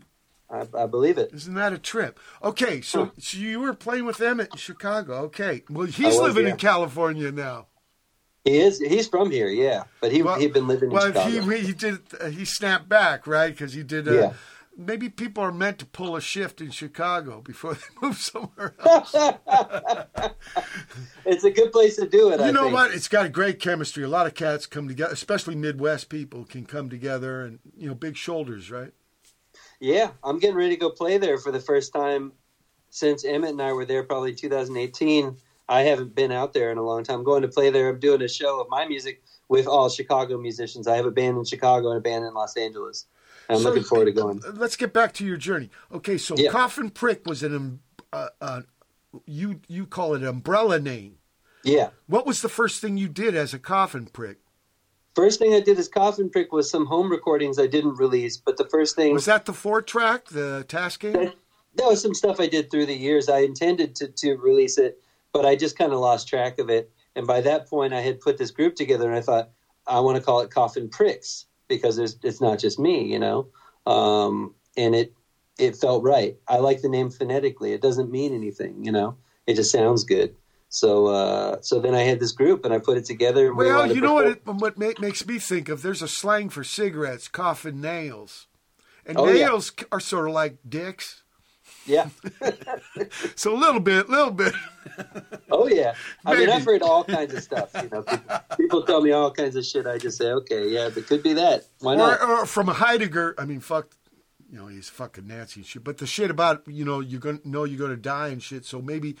[0.51, 1.31] I, I believe it.
[1.33, 2.19] Isn't that a trip?
[2.43, 3.11] Okay, so Huh.
[3.19, 5.13] so you were playing with Emmett in Chicago.
[5.25, 6.51] Okay, well he's was, living yeah.
[6.51, 7.67] in California now.
[8.43, 8.79] He is.
[8.79, 9.83] He's from here, yeah.
[10.01, 11.29] But he Well- he'd been living in Well, Chicago.
[11.49, 14.07] he he did uh, he snapped back right because he did.
[14.07, 14.33] Uh, Yeah.
[14.77, 19.13] Maybe people are meant to pull a shift in Chicago before they move somewhere else.
[21.25, 22.39] it's a good place to do it.
[22.39, 22.73] you I know think.
[22.73, 22.91] what?
[22.93, 24.03] It's got a great chemistry.
[24.03, 27.93] A lot of cats come together, especially Midwest people can come together, and you know,
[27.95, 28.93] big shoulders, right?
[29.81, 32.33] Yeah, I'm getting ready to go play there for the first time
[32.91, 35.35] since Emmett and I were there, probably 2018.
[35.67, 37.19] I haven't been out there in a long time.
[37.19, 37.89] I'm going to play there.
[37.89, 40.87] I'm doing a show of my music with all Chicago musicians.
[40.87, 43.07] I have a band in Chicago and a band in Los Angeles.
[43.49, 44.41] I'm So, looking forward to going.
[44.53, 45.71] Let's get back to your journey.
[45.91, 46.51] Okay, so Yeah.
[46.51, 47.79] Coffin Prick was an um,
[48.13, 48.61] uh, uh,
[49.25, 51.17] you you call it umbrella name.
[51.63, 51.89] Yeah.
[52.07, 54.37] What was the first thing you did as a Coffin Prick?
[55.15, 58.57] First thing I did as Coffin Prick was some home recordings I didn't release, but
[58.57, 61.13] the first thing Was that the four track, the tasking.
[61.13, 61.35] that,
[61.75, 63.27] that was some stuff I did through the years.
[63.27, 65.01] I intended to, to release it,
[65.33, 66.91] but I just kind of lost track of it.
[67.15, 69.49] And by that point, I had put this group together, and I thought
[69.85, 73.47] I want to call it Coffin Pricks because there's, it's not just me, you know.
[73.85, 75.13] Um, and it
[75.59, 76.37] it felt right.
[76.47, 77.73] I like the name phonetically.
[77.73, 79.17] It doesn't mean anything, you know.
[79.45, 80.35] It just sounds good.
[80.73, 83.53] So uh, so then I had this group, and I put it together.
[83.53, 84.25] we Well, you know what?
[84.27, 85.81] It, what ma- makes me think of?
[85.81, 88.47] There's a slang for cigarettes, coffin nails,
[89.05, 89.47] and Oh, yeah.
[89.47, 91.23] nails are sort of like dicks.
[91.85, 92.09] Yeah.
[93.35, 94.53] So a little bit, little bit.
[95.49, 95.93] Oh yeah,
[96.25, 96.49] I mean.
[96.49, 97.71] I've heard all kinds of stuff.
[97.81, 99.85] You know, people, people tell me all kinds of shit.
[99.87, 101.65] I just say, okay, yeah, it could be that.
[101.79, 102.21] Why not?
[102.21, 103.35] Or, or from Heidegger.
[103.37, 103.87] I mean, fuck.
[104.51, 105.83] You know, he's fucking Nazi and shit.
[105.83, 108.63] But the shit about you know you're gonna know you're gonna die and shit.
[108.65, 109.15] So maybe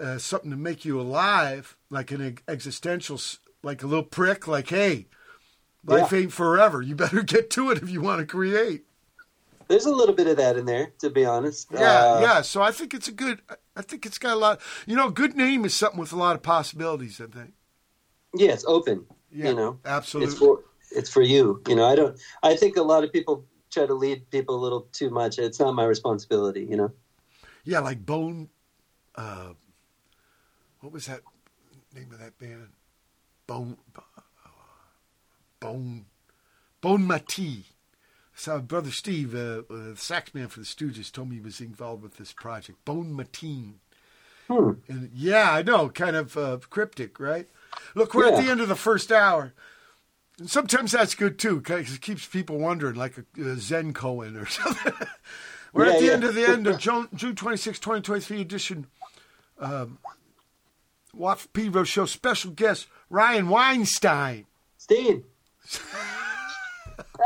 [0.00, 3.20] uh, something to make you alive, like an existential,
[3.62, 4.48] like a little prick.
[4.48, 5.06] Like, hey,
[5.84, 6.18] life Yeah.
[6.20, 6.80] ain't forever.
[6.82, 8.84] You better get to it if you want to create.
[9.68, 11.68] There's a little bit of that in there, to be honest.
[11.72, 12.40] Yeah, Uh, yeah.
[12.42, 13.40] So I think it's a good.
[13.76, 14.60] I think it's got a lot.
[14.86, 17.20] You know, a good name is something with a lot of possibilities.
[17.20, 17.52] I think.
[18.34, 18.50] yeah.
[18.52, 19.06] It's open.
[19.32, 20.32] Yeah, you know, absolutely.
[20.32, 21.62] it's for it's for you.
[21.68, 22.18] You know, I don't.
[22.42, 25.38] I think a lot of people try to lead people a little too much.
[25.38, 26.66] It's not my responsibility.
[26.68, 26.92] You know.
[27.62, 28.48] Yeah, like Bone.
[29.14, 29.50] Uh,
[30.80, 31.20] what was that
[31.94, 32.68] name of that band?
[33.46, 33.76] Bone.
[35.60, 36.06] Bone.
[36.80, 37.64] Bone Mati.
[38.34, 41.60] So brother Steve, uh, uh, the sax man for the Stooges, told me he was
[41.60, 42.82] involved with this project.
[42.84, 43.74] Bone Matine.
[44.48, 44.72] Hmm.
[44.88, 47.48] And yeah, I know, kind of uh, cryptic, right?
[47.94, 49.52] Look, we're at the end of the first hour.
[50.38, 54.40] And sometimes that's good too, because it keeps people wondering, like a, a Zen koan
[54.40, 54.94] or something.
[55.72, 56.12] We're Yeah, at the yeah.
[56.12, 58.86] end of the end of June, June 26, 2023 edition.
[59.60, 59.98] Um,
[61.12, 64.46] From Pedro Show special guest Ryan Weinstein.
[64.76, 65.24] Steve.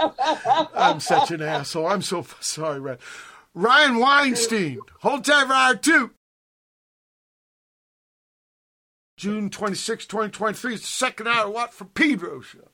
[0.74, 1.86] I'm such an asshole.
[1.86, 2.98] I'm so sorry, Ryan.
[3.54, 4.78] Ryan Weinstein.
[5.00, 6.10] Hold tight for hour two.
[9.16, 10.74] June 26, 2023.
[10.74, 12.68] It's the second hour Watt from Pedro Show.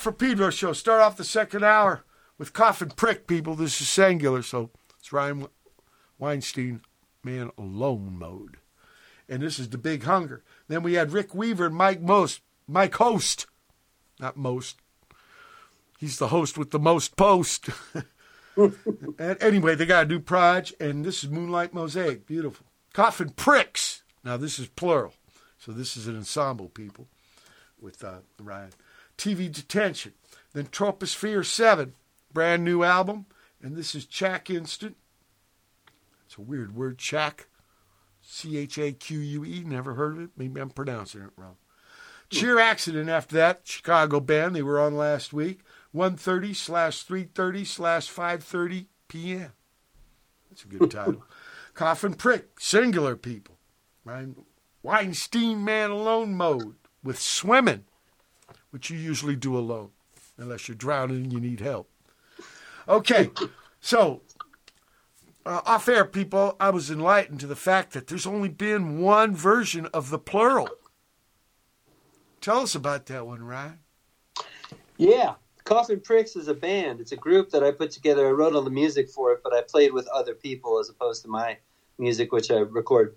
[0.00, 0.72] For Pedro show.
[0.72, 2.04] Start off the second hour
[2.38, 3.54] with Coffin Prick, people.
[3.54, 5.46] This is singular, so it's Ryan
[6.18, 6.80] Weinstein,
[7.22, 8.56] man alone mode.
[9.28, 10.42] And this is the Big Hunger.
[10.68, 13.44] Then we had Rick Weaver and Mike Most, Mike Host,
[14.18, 14.78] not Most.
[15.98, 17.68] He's the host with the most post.
[18.56, 22.26] and anyway, they got a new project, and this is Moonlight Mosaic.
[22.26, 22.64] Beautiful.
[22.94, 24.02] Coffin Pricks.
[24.24, 25.12] Now, this is plural.
[25.58, 27.06] So this is an ensemble, people,
[27.78, 28.70] with uh, Ryan.
[29.20, 30.14] TV Detention.
[30.52, 31.94] Then Troposphere 7,
[32.32, 33.26] brand new album.
[33.62, 34.96] And this is Chaque Instant.
[36.26, 37.48] It's a weird word, Chack.
[38.22, 39.64] C H A Q U E.
[39.64, 40.30] Never heard of it.
[40.36, 41.56] Maybe I'm pronouncing it wrong.
[42.30, 42.36] Hmm.
[42.36, 44.54] Cheer Accident after that, Chicago band.
[44.54, 45.60] They were on last week.
[45.94, 49.52] 1.30 slash 3.30 slash 5.30 p.m.
[50.48, 51.24] That's a good title.
[51.74, 53.56] Coffin Prick, singular people.
[54.04, 54.44] Ryan
[54.82, 57.84] Weinstein Man Alone mode with swimming,
[58.70, 59.90] which you usually do alone,
[60.38, 61.90] unless you're drowning and you need help.
[62.88, 63.30] Okay,
[63.80, 64.22] so
[65.46, 69.34] uh, off air, people, I was enlightened to the fact that there's only been one
[69.34, 70.68] version of the plural.
[72.40, 73.78] Tell us about that one, Ryan.
[74.96, 75.34] Yeah,
[75.64, 77.00] Coffin Pricks is a band.
[77.00, 78.26] It's a group that I put together.
[78.26, 81.22] I wrote all the music for it, but I played with other people as opposed
[81.22, 81.58] to my
[81.98, 83.14] music, which I record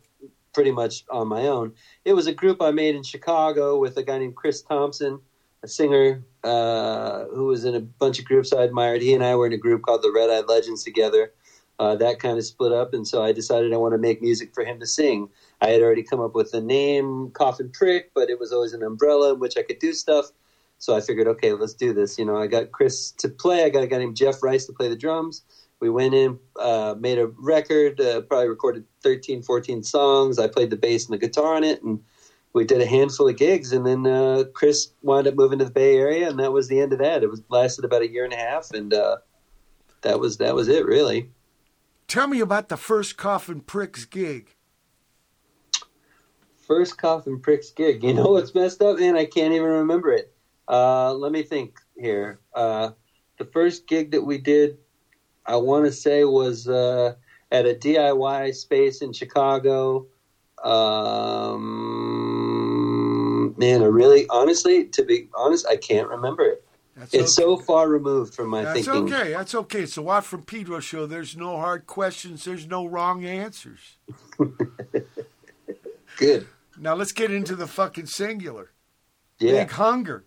[0.53, 1.73] pretty much on my own.
[2.05, 5.19] It was a group I made in Chicago with a guy named Chris Thompson,
[5.63, 9.01] a singer uh, who was in a bunch of groups I admired.
[9.01, 11.33] He and I were in a group called the Red Eyed Legends together.
[11.79, 14.53] Uh, that kind of split up, and so I decided I want to make music
[14.53, 15.29] for him to sing.
[15.59, 18.83] I had already come up with the name Coffin Prick, but it was always an
[18.83, 20.27] umbrella in which I could do stuff.
[20.77, 22.19] So I figured, okay, let's do this.
[22.19, 23.63] You know, I got Chris to play.
[23.63, 25.41] I got a guy named Jeff Rice to play the drums.
[25.79, 30.39] We went in, uh, made a record, uh, probably recorded 13, 14 songs.
[30.39, 31.99] I played the bass and the guitar on it, and
[32.53, 33.73] we did a handful of gigs.
[33.73, 36.79] And then uh, Chris wound up moving to the Bay Area, and that was the
[36.79, 37.23] end of that.
[37.23, 39.17] It was lasted about a year and a half, and uh,
[40.01, 41.29] that was that was it, really.
[42.07, 44.55] Tell me about the first Coffin Pricks gig.
[46.67, 48.03] First Coffin Pricks gig.
[48.03, 49.17] You know what's messed up, man?
[49.17, 50.33] I can't even remember it.
[50.67, 52.39] Uh, let me think here.
[52.53, 52.91] Uh,
[53.37, 54.77] the first gig that we did,
[55.45, 57.15] I want to say, was uh,
[57.51, 60.07] at a DIY space in Chicago.
[60.63, 62.12] Um,
[63.63, 66.63] man, I really, honestly, to be honest, I can't remember it.
[66.95, 67.47] That's It's okay.
[67.47, 69.05] so far removed from my That's thinking.
[69.05, 69.31] That's okay.
[69.31, 69.81] That's okay.
[69.81, 71.05] It's a Watt from Pedro show.
[71.07, 72.43] There's no hard questions.
[72.45, 73.97] There's no wrong answers.
[76.17, 76.47] Good.
[76.77, 78.71] Now let's get into the fucking singular.
[79.39, 79.63] Yeah.
[79.63, 80.25] Big hunger.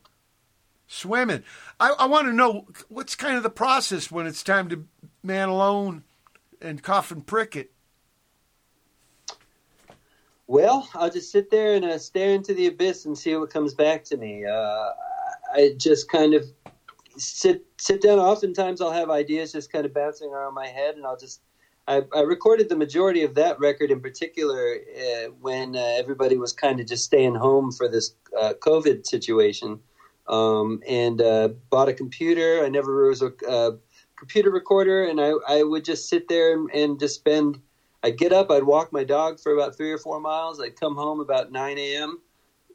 [0.88, 1.42] Swimming.
[1.78, 4.84] I, I want to know what's kind of the process when it's time to
[5.22, 6.04] man alone
[6.60, 7.72] and coffin prick it.
[10.48, 13.74] Well, I'll just sit there and uh, stare into the abyss and see what comes
[13.74, 14.44] back to me.
[14.44, 14.90] Uh,
[15.52, 16.44] I just kind of
[17.16, 18.18] sit sit down.
[18.18, 21.40] Oftentimes, I'll have ideas just kind of bouncing around my head, and I'll just.
[21.88, 26.52] I, I recorded the majority of that record in particular uh, when uh, everybody was
[26.52, 29.80] kind of just staying home for this uh, COVID situation,
[30.28, 32.64] um, and uh, bought a computer.
[32.64, 33.78] I never was a
[34.16, 37.60] computer recorder, and I, I would just sit there and, and just spend.
[38.02, 40.60] I'd get up, I'd walk my dog for about three or four miles.
[40.60, 42.20] I'd come home about 9 a.m.,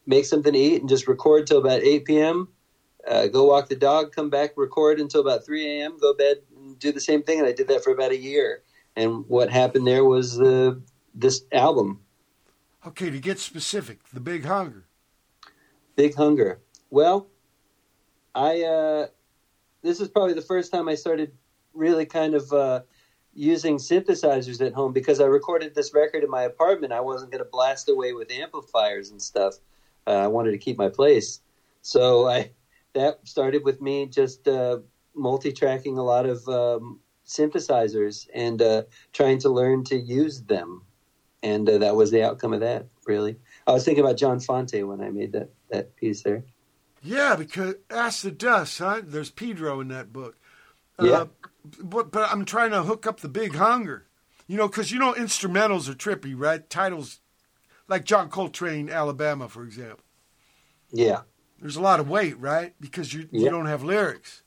[0.05, 2.49] make something to eat, and just record till about 8 p.m.
[3.07, 6.77] Uh, go walk the dog, come back, record until about 3 a.m., go bed, and
[6.79, 7.39] do the same thing.
[7.39, 8.63] And I did that for about a year.
[8.95, 10.75] And what happened there was uh,
[11.15, 12.01] this album,
[12.85, 14.85] Okay, to get specific, the big hunger.
[15.95, 16.61] Big Hunger.
[16.89, 17.27] Well,
[18.33, 19.07] I uh,
[19.83, 21.31] this is probably the first time I started
[21.73, 22.81] really kind of uh,
[23.33, 26.93] using synthesizers at home because I recorded this record in my apartment.
[26.93, 29.55] I wasn't going to blast away with amplifiers and stuff.
[30.05, 31.41] Uh, I wanted to keep my place,
[31.81, 32.51] so I
[32.93, 34.79] that started with me just uh,
[35.15, 38.83] multi-tracking a lot of um, synthesizers and uh,
[39.13, 40.81] trying to learn to use them,
[41.43, 42.87] and uh, that was the outcome of that.
[43.05, 43.37] Really,
[43.67, 46.43] I was thinking about John Fante when I made that that piece there.
[47.03, 49.01] Yeah, because Ask the Dust, huh?
[49.03, 50.35] There's Pedro in that book.
[50.99, 51.25] Yeah.
[51.65, 54.07] Uh, but, but I'm trying to hook up the big hunger.
[54.47, 56.69] You know, because you know instrumentals are trippy, right?
[56.69, 57.19] Titles
[57.87, 60.03] like John Coltrane, Alabama, for example.
[60.91, 61.21] Yeah.
[61.61, 62.73] There's a lot of weight, right?
[62.81, 64.41] Because you, you don't have lyrics.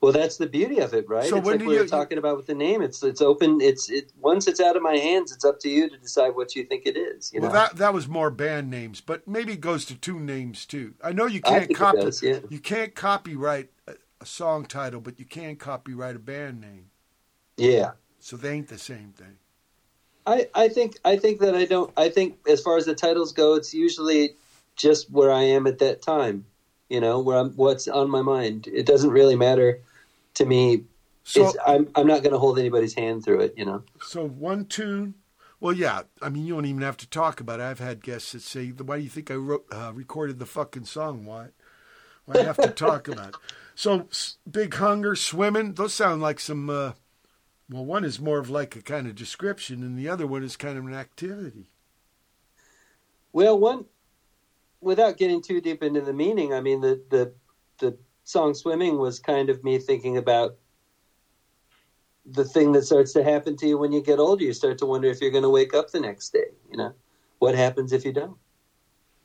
[0.00, 1.28] Well, that's the beauty of it, right?
[1.28, 2.82] So it's when like we you- were talking about with the name.
[2.82, 3.60] It's it's open.
[3.60, 6.54] It's it once it's out of my hands, it's up to you to decide what
[6.54, 7.32] you think it is.
[7.32, 10.20] You well, know, that that was more band names, but maybe it goes to two
[10.20, 10.94] names too.
[11.02, 12.40] I know you can't copy does, yeah.
[12.50, 13.70] you can't copyright
[14.20, 16.90] a, song title, but you can copyright a band name.
[17.56, 17.92] yeah.
[18.18, 19.38] So they ain't the same thing.
[20.26, 21.92] I, I think I think that I don't.
[21.96, 24.34] I think as far as the titles go, it's usually
[24.74, 26.44] just where I am at that time.
[26.88, 28.68] You know, where I'm, what's on my mind.
[28.68, 29.80] It doesn't really matter
[30.34, 30.84] to me.
[31.24, 33.54] So, it's, I'm I'm not going to hold anybody's hand through it.
[33.56, 33.84] You know.
[34.02, 35.14] so one tune.
[35.60, 36.02] Well, yeah.
[36.20, 37.64] I mean, you don't even have to talk about it.
[37.64, 40.84] I've had guests that say, "Why do you think I wrote, uh, recorded the fucking
[40.84, 41.24] song?
[41.24, 41.48] Why?
[42.28, 43.36] I have to talk about?
[43.74, 44.08] So,
[44.50, 45.74] big hunger, swimming.
[45.74, 46.70] Those sound like some.
[46.70, 46.92] Uh,
[47.68, 50.56] well, one is more of like a kind of description, and the other one is
[50.56, 51.70] kind of an activity.
[53.32, 53.84] Well, one,
[54.80, 57.32] without getting too deep into the meaning, I mean, the, the,
[57.78, 60.56] the song Swimming was kind of me thinking about
[62.24, 64.44] the thing that starts to happen to you when you get older.
[64.44, 66.46] You start to wonder if you're going to wake up the next day.
[66.70, 66.94] You know,
[67.38, 68.36] what happens if you don't?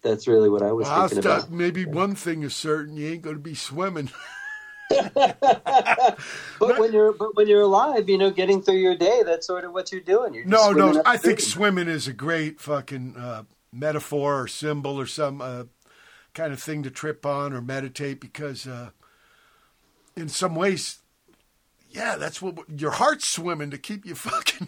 [0.02, 1.52] That's really what I was Well, thinking about.
[1.52, 4.10] maybe one thing is certain: you ain't going to be swimming.
[6.60, 9.64] But when you're but when you're alive, you know, getting through your day, that's sort
[9.64, 10.34] of what you're doing.
[10.34, 11.02] You're No, no.
[11.06, 15.64] I think swimming is a great fucking uh, metaphor or symbol or some uh,
[16.34, 18.90] kind of thing to trip on or meditate because, uh,
[20.16, 21.00] in some ways,
[21.90, 24.68] yeah, that's what your heart's swimming to keep you fucking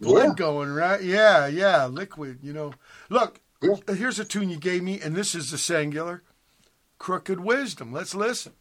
[0.00, 0.34] blood Yeah.
[0.36, 1.02] going, right?
[1.02, 2.40] Yeah, yeah, liquid.
[2.42, 2.72] You know,
[3.08, 3.40] look.
[3.62, 3.94] Yeah.
[3.94, 6.22] Here's a tune you gave me, and this is the singular.
[6.98, 7.92] Crooked Wisdom.
[7.92, 8.52] Let's listen.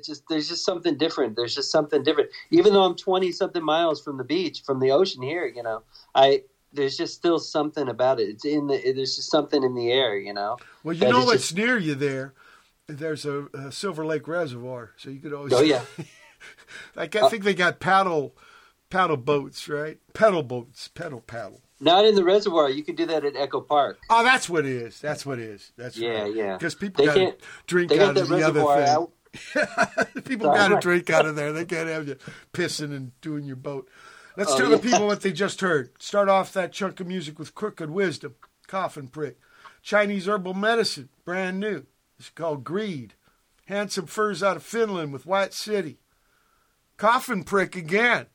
[0.00, 1.36] It's just there's just something different.
[1.36, 2.30] There's just something different.
[2.50, 5.82] Even though I'm 20 something miles from the beach, from the ocean here, you know,
[6.14, 8.28] I there's just still something about it.
[8.30, 10.56] It's in the there's just something in the air, you know.
[10.84, 12.32] Well, you know what's just- near you there?
[12.86, 15.52] There's a, a Silver Lake Reservoir, so you could always.
[15.52, 15.82] Oh yeah.
[16.96, 18.34] like I think they got paddle,
[18.88, 19.98] paddle boats, right?
[20.14, 21.60] Pedal boats, pedal paddle.
[21.82, 22.68] Not in the reservoir.
[22.68, 23.98] You could do that at Echo Park.
[24.10, 25.00] Oh, that's what it is.
[25.00, 25.72] That's what it is.
[25.78, 26.34] That's Yeah, right.
[26.34, 26.56] yeah.
[26.58, 27.36] Because people They can't-
[27.66, 28.88] drink They out got of the other reservoir thing.
[28.88, 29.12] out.
[30.24, 30.58] people Sorry.
[30.58, 31.52] got to drink out of there.
[31.52, 32.16] They can't have you
[32.52, 33.88] pissing and doing your boat.
[34.36, 34.76] Let's Oh, tell yeah.
[34.76, 35.90] the people what they just heard.
[36.02, 38.34] Start off that chunk of music with Crooked Wisdom,
[38.66, 39.38] Coffin Prick,
[39.82, 41.86] Chinese Herbal Medicine, brand new.
[42.18, 43.14] It's called Greed.
[43.66, 45.98] Handsome Furs out of Finland with White City.
[46.96, 48.26] Coffin Prick again.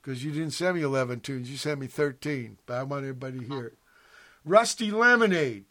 [0.00, 2.58] Because you didn't send me 11 tunes, you sent me 13.
[2.64, 3.78] But I want everybody to hear it.
[4.44, 5.64] Rusty Lemonade.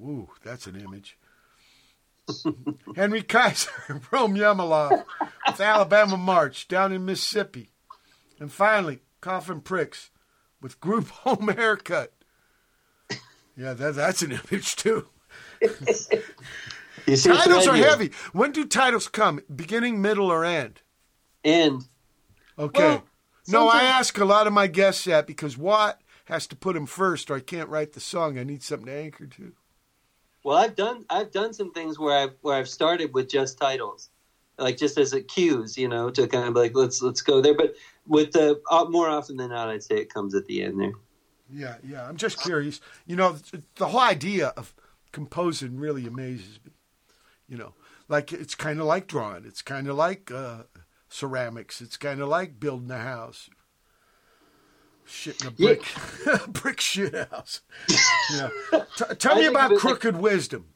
[0.00, 1.16] Ooh, that's an image.
[2.96, 3.70] Henry Kaiser,
[4.10, 5.04] Rome Yamilov,
[5.46, 7.70] with Alabama March down in Mississippi.
[8.40, 10.10] And finally, Coffin Pricks
[10.60, 12.12] with Group Home Haircut.
[13.56, 15.06] Yeah, that, that's an image too.
[17.06, 17.88] You see a Titles thread are here.
[17.88, 18.10] heavy.
[18.32, 19.40] When do titles come?
[19.54, 20.80] Beginning, middle, or end?
[21.44, 21.84] End.
[22.58, 22.82] Okay.
[22.82, 23.04] Well,
[23.48, 26.86] no, I ask a lot of my guests that because Watt has to put him
[26.86, 28.38] first or I can't write the song.
[28.38, 29.52] I need something to anchor to.
[30.44, 34.10] Well, I've done I've done some things where I've where I've started with just titles,
[34.58, 37.54] like just as a cues, you know, to kind of like let's let's go there.
[37.54, 37.74] But
[38.06, 40.92] with the uh, more often than not, I'd say it comes at the end there.
[41.50, 42.06] Yeah, yeah.
[42.06, 42.80] I'm just curious.
[43.06, 43.36] You know,
[43.76, 44.74] the whole idea of
[45.12, 46.72] composing really amazes me.
[47.48, 47.74] You know,
[48.08, 49.46] like it's kind of like drawing.
[49.46, 50.64] It's kind of like uh,
[51.08, 51.80] ceramics.
[51.80, 53.48] It's kind of like building a house.
[55.06, 55.74] Shit in a Yeah.
[55.74, 57.60] brick, brick shit house.
[58.32, 58.48] Yeah.
[58.96, 60.66] T- tell I me about of it like- crooked wisdom.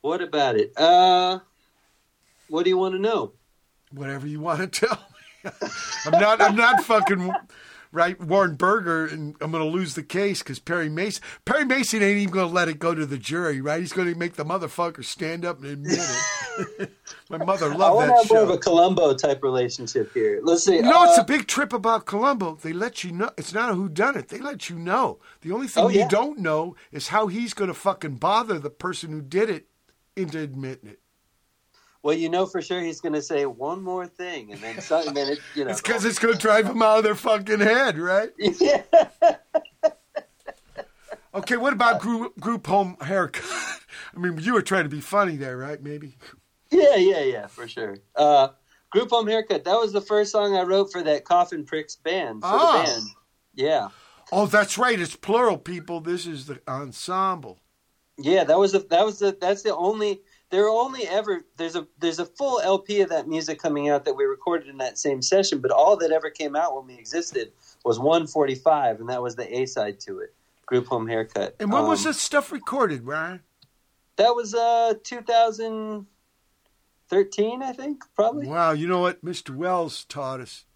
[0.00, 0.72] What about it?
[0.76, 1.38] Uh,
[2.48, 3.32] what do you want to know?
[3.92, 4.98] Whatever you want to tell
[5.44, 5.50] me.
[6.06, 6.40] I'm not.
[6.42, 7.32] I'm not fucking
[7.94, 11.22] right, Warren Berger, and I'm going to lose the case because Perry Mason.
[11.44, 13.80] Perry Mason ain't even going to let it go to the jury, right?
[13.80, 16.90] He's going to make the motherfucker stand up and admit it.
[17.30, 20.40] My mother I loved want to that have more of a Columbo type relationship here.
[20.42, 20.76] Let's see.
[20.76, 22.56] You know, it's uh, a big trip about Columbo.
[22.56, 23.30] They let you know.
[23.38, 24.28] It's not a who done it.
[24.28, 25.20] They let you know.
[25.40, 26.08] The only thing Oh, you yeah.
[26.08, 29.66] don't know is how he's going to fucking bother the person who did it
[30.16, 31.00] into admitting it.
[32.04, 35.14] Well, you know for sure he's going to say one more thing, and then some,
[35.14, 35.70] then it, you know.
[35.70, 38.30] It's because it's going to drive them out of their fucking head, right?
[38.38, 38.82] yeah.
[41.34, 43.44] Okay, what about group, group home haircut?
[44.14, 45.82] I mean, you were trying to be funny there, right?
[45.82, 46.16] Maybe.
[46.70, 47.96] Yeah, yeah, yeah, for sure.
[48.14, 48.48] Uh,
[48.90, 49.64] Group Home Haircut.
[49.64, 52.42] That was the first song I wrote for that Coffin Pricks band.
[52.42, 52.82] For Ah.
[52.82, 53.02] the band.
[53.54, 53.88] Yeah.
[54.30, 55.00] Oh, that's right.
[55.00, 56.00] It's plural, people.
[56.00, 57.58] This is the ensemble.
[58.18, 60.20] Yeah, that was the that was the that's the only
[60.54, 64.04] there are only ever there's a there's a full LP of that music coming out
[64.04, 66.94] that we recorded in that same session, but all that ever came out when we
[66.94, 67.50] existed
[67.84, 70.32] was 145, and that was the A side to it.
[70.64, 71.56] Group Home Haircut.
[71.58, 73.42] And when was Um, this stuff recorded, Ryan?
[74.14, 78.46] That was uh 2013, I think, probably.
[78.46, 79.50] Wow, you know what Mr.
[79.50, 80.66] Welles taught us?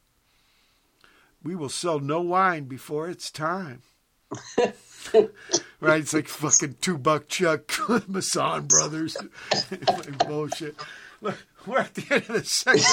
[1.41, 3.83] We will sell no wine before it's time.
[5.81, 6.01] Right?
[6.01, 7.73] It's like fucking two buck Chuck,
[8.09, 9.17] Masson Brothers.
[10.27, 10.77] bullshit.
[11.21, 11.37] Look,
[11.67, 12.85] we're at the end of the second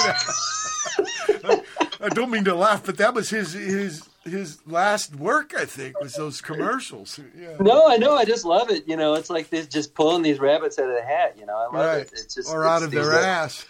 [1.44, 1.62] hour.
[2.00, 5.54] I don't mean to laugh, but that was his his his last work.
[5.56, 7.20] I think was those commercials.
[7.38, 7.56] Yeah.
[7.60, 8.16] No, I know.
[8.16, 8.86] I just love it.
[8.88, 11.36] You know, it's like this, just pulling these rabbits out of the hat.
[11.38, 12.10] You know, I love Right, it.
[12.12, 13.64] It's just or it's out of their ass.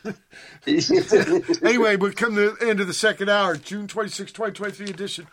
[0.67, 1.63] ass.
[1.63, 5.27] anyway, we come to the end of the second hour, June 26, 2023 edition.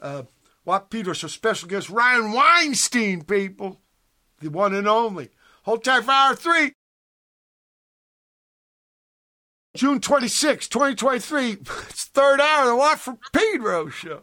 [0.00, 0.22] Uh,
[0.64, 3.80] Watt Peters, our special guest, Ryan Weinstein, people.
[4.40, 5.30] The one and only.
[5.64, 6.72] Hold tight for hour three.
[9.74, 11.50] June 26, 2023.
[11.88, 14.22] It's third hour of the Watt for Pedro show.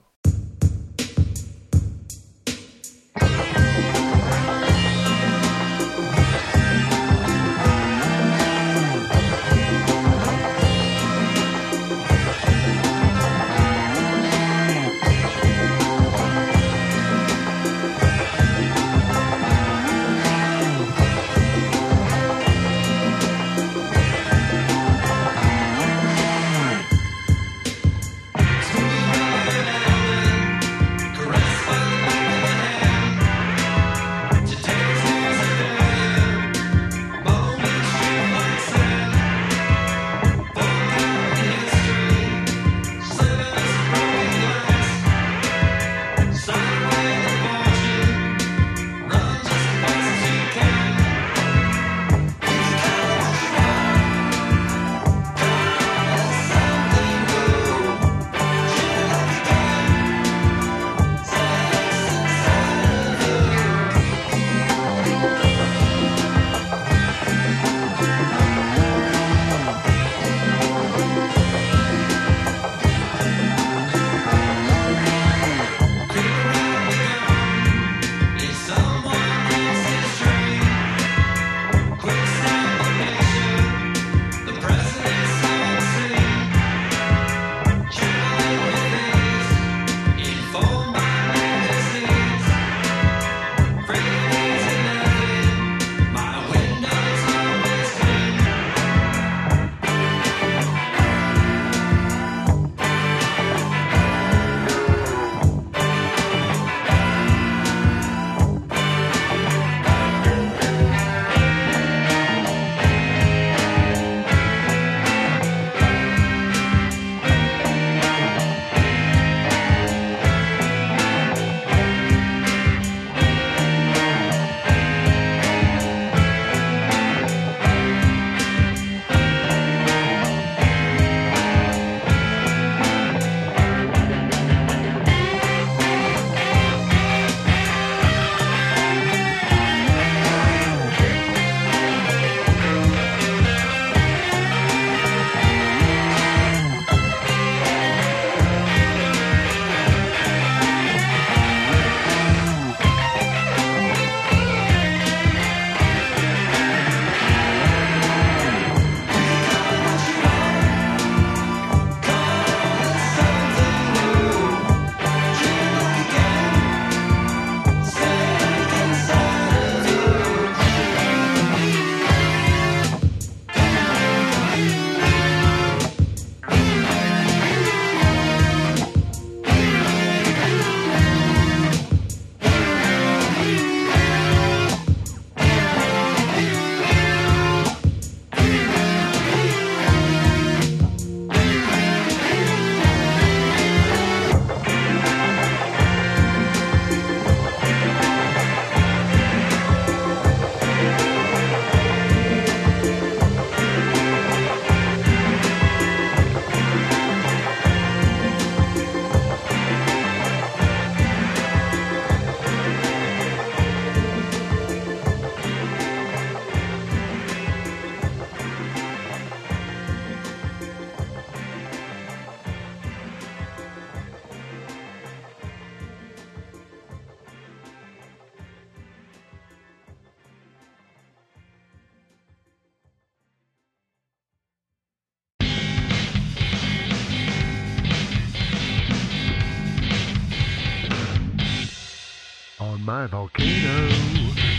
[242.89, 243.87] My volcano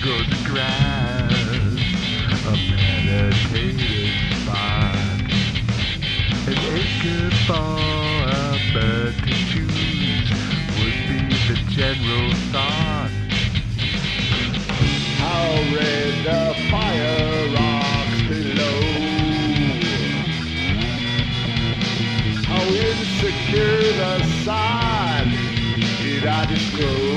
[0.03, 1.33] grows grass,
[2.47, 2.55] a
[3.05, 4.95] meditative spot,
[6.47, 7.71] an acre for
[8.31, 10.31] a bird to choose
[10.79, 13.11] would be the general thought.
[15.19, 18.81] How red the fire rocks below.
[22.47, 25.31] How insecure the side
[26.01, 27.10] did I disclose?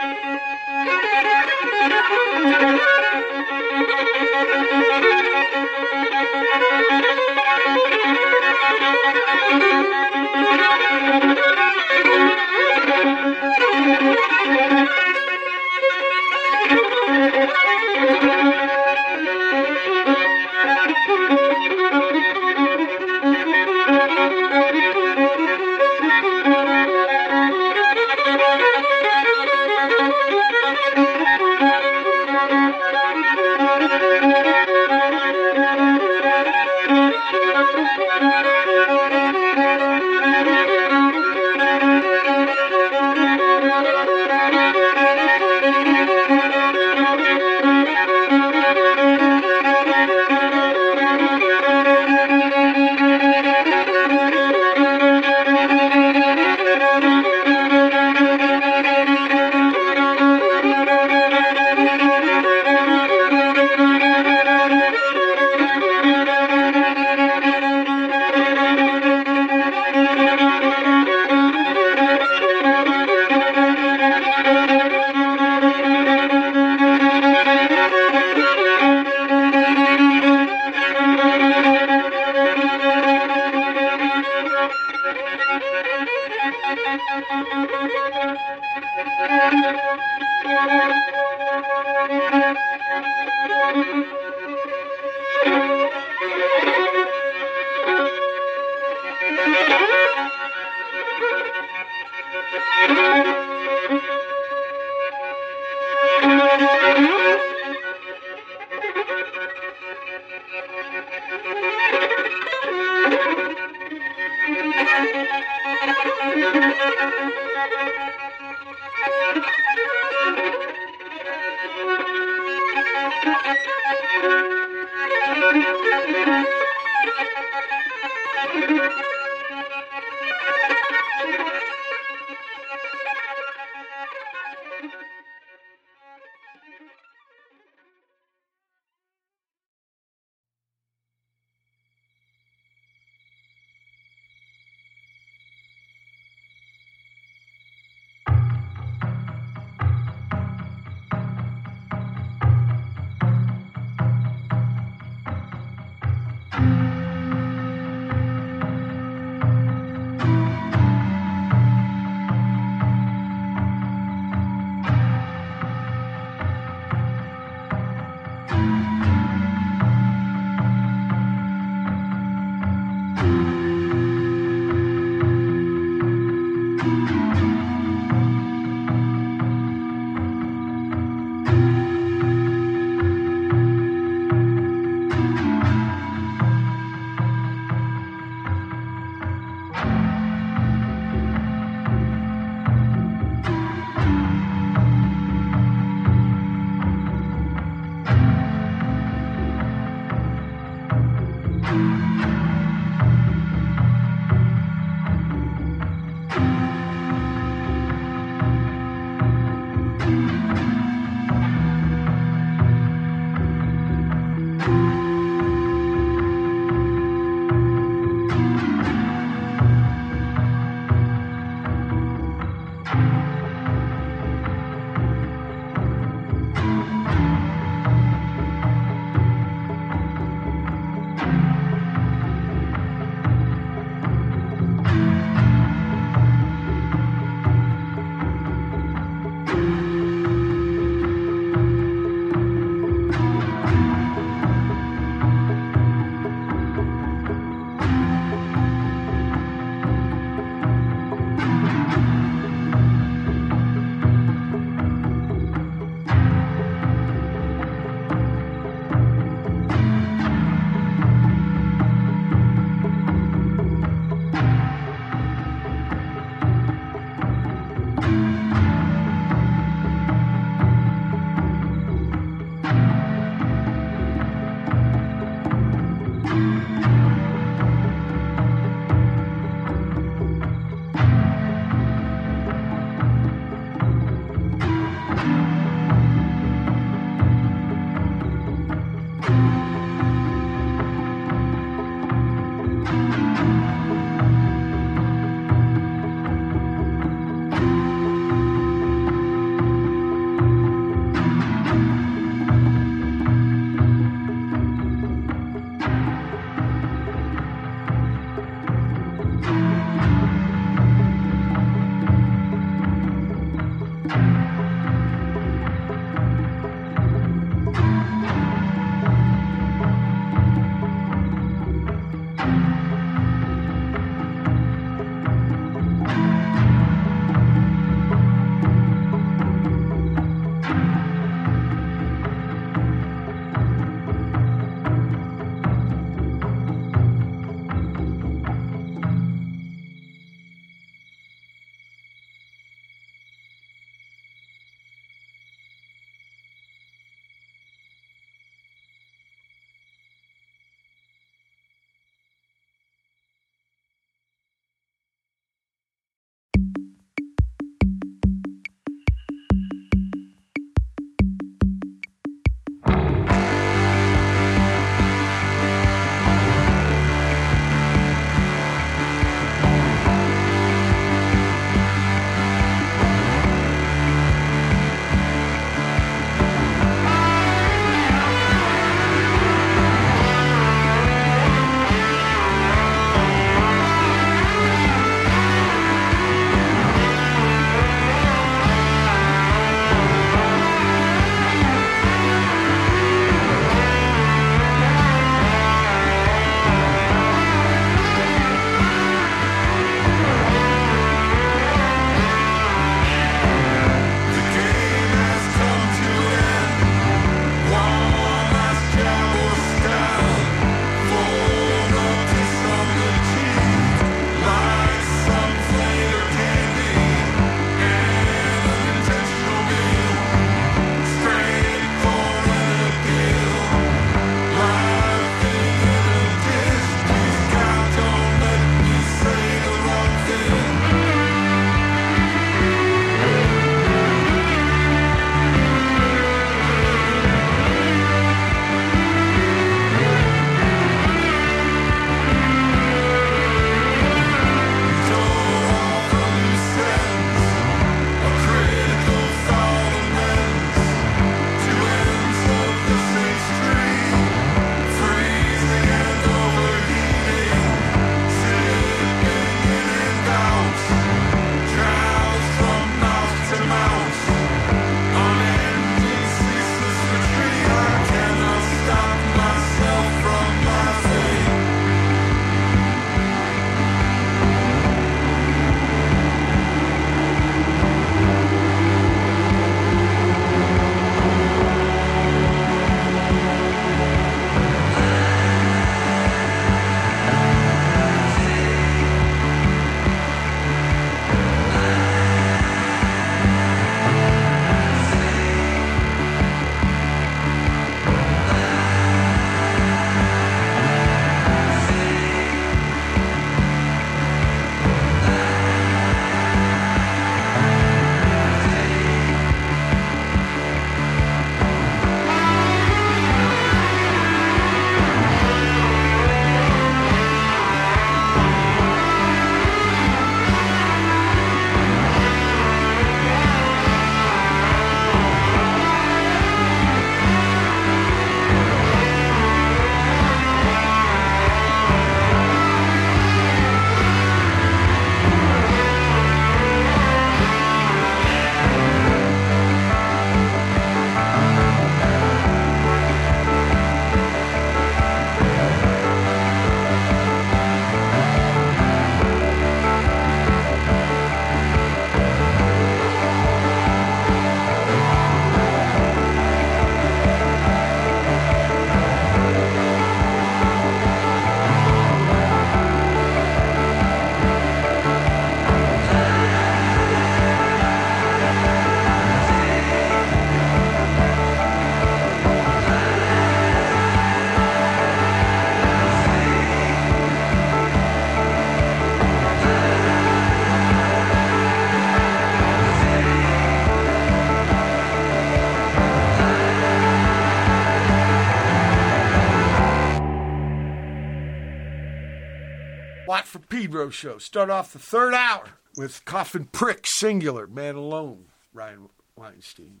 [593.78, 594.38] Pedro show.
[594.38, 595.64] Start off the third hour
[595.96, 600.00] with Coffin Prick Singular, Man Alone, Ryan Weinstein.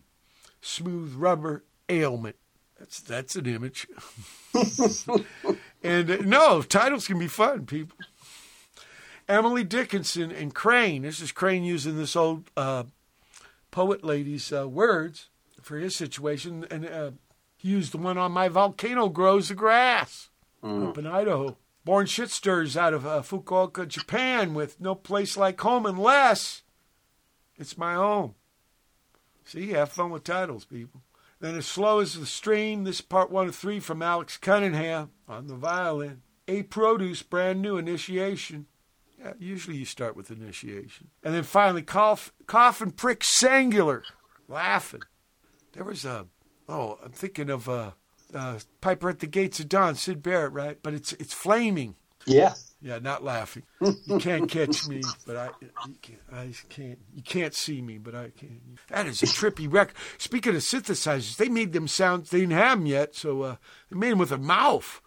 [0.60, 2.34] Smooth Rubber Ailment.
[2.76, 3.86] That's that's an image.
[5.84, 7.96] and uh, no, titles can be fun, people.
[9.28, 11.02] Emily Dickinson and Crane.
[11.02, 12.82] This is Crane using this old uh,
[13.70, 15.28] poet lady's uh, words
[15.62, 17.10] for his situation, and uh,
[17.56, 20.30] he used the one on my volcano grows the grass
[20.64, 21.56] up in Idaho.
[21.88, 26.62] Born Shit Stirrers out of uh, Fukuoka, Japan, with no place like home unless
[27.56, 28.34] it's my home.
[29.46, 31.00] See, have fun with titles, people.
[31.40, 35.46] Then as slow as the stream, this part one of three from Alex Cunningham on
[35.46, 36.20] the violin.
[36.46, 38.66] A produce, brand new initiation.
[39.18, 41.08] Yeah, usually you start with initiation.
[41.24, 44.02] And then finally, cough, Coffin Prick singular,
[44.46, 45.04] laughing.
[45.72, 46.26] There was a,
[46.68, 47.92] oh, I'm thinking of uh,
[48.34, 50.78] uh, Piper at the Gates of Dawn, Syd Barrett, right?
[50.82, 51.96] But it's it's flaming.
[52.26, 52.54] Yeah.
[52.80, 53.64] Yeah, not laughing.
[54.06, 56.98] You can't catch me, but I you can't, I can't.
[57.14, 58.60] You can't see me, but I can.
[58.88, 59.96] That is a trippy record.
[60.16, 62.26] Speaking of synthesizers, they made them sound.
[62.26, 63.56] They didn't have them yet, so uh,
[63.90, 65.00] they made them with a mouth.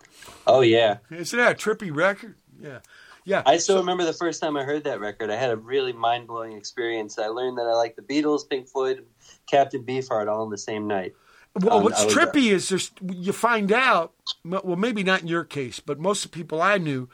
[0.45, 0.98] Oh yeah.
[1.09, 2.35] Isn't that a trippy record?
[2.59, 2.80] Yeah,
[3.25, 3.43] yeah.
[3.45, 5.30] I still remember the first time I heard that record.
[5.30, 7.17] I had a really mind blowing experience.
[7.17, 9.06] I learned that I liked the Beatles, Pink Floyd,
[9.50, 11.14] Captain Beefheart all in the same night.
[11.60, 14.14] Well, Um, what's uh, trippy is there's you find out.
[14.46, 17.10] Well, maybe not in your case, but most of the people I knew,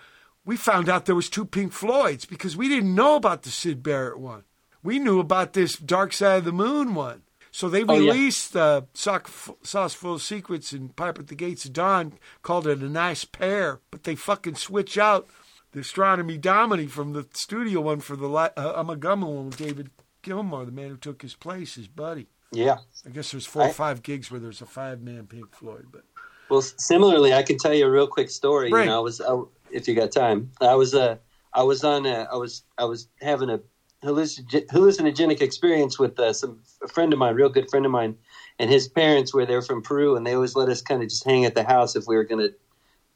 [0.46, 3.82] we found out there was two Pink Floyds because we didn't know about the Syd
[3.82, 4.44] Barrett one.
[4.84, 7.24] We knew about this Dark Side of the Moon one.
[7.52, 8.12] So they Oh, yeah.
[8.12, 9.28] released uh, Sock,
[9.64, 13.80] Saucerful of Secrets and Piper at the Gates of Dawn, called it a nice pair,
[13.90, 15.28] but they fucking switch out
[15.72, 18.50] the Astronomy Domine from the studio one for the uh,
[18.84, 19.90] Ummagumma one with David
[20.22, 22.28] Gilmour, the man who took his place, his buddy.
[22.52, 22.78] Yeah.
[23.06, 25.88] I guess there's four or I- five gigs where there's a five man Pink Floyd,
[25.92, 26.04] but
[26.50, 28.72] Well, similarly, I can tell you a real quick story.
[28.72, 28.82] Right.
[28.82, 29.38] You know, I was, I,
[29.72, 31.18] if you got time, I was, uh,
[31.54, 33.60] I was on, a, I was, I was having a
[34.04, 38.16] hallucin- hallucinogenic experience with uh, some a friend of mine, real good friend of mine,
[38.60, 41.26] and his parents were there from Peru, and they always let us kind of just
[41.26, 42.54] hang at the house if we were going to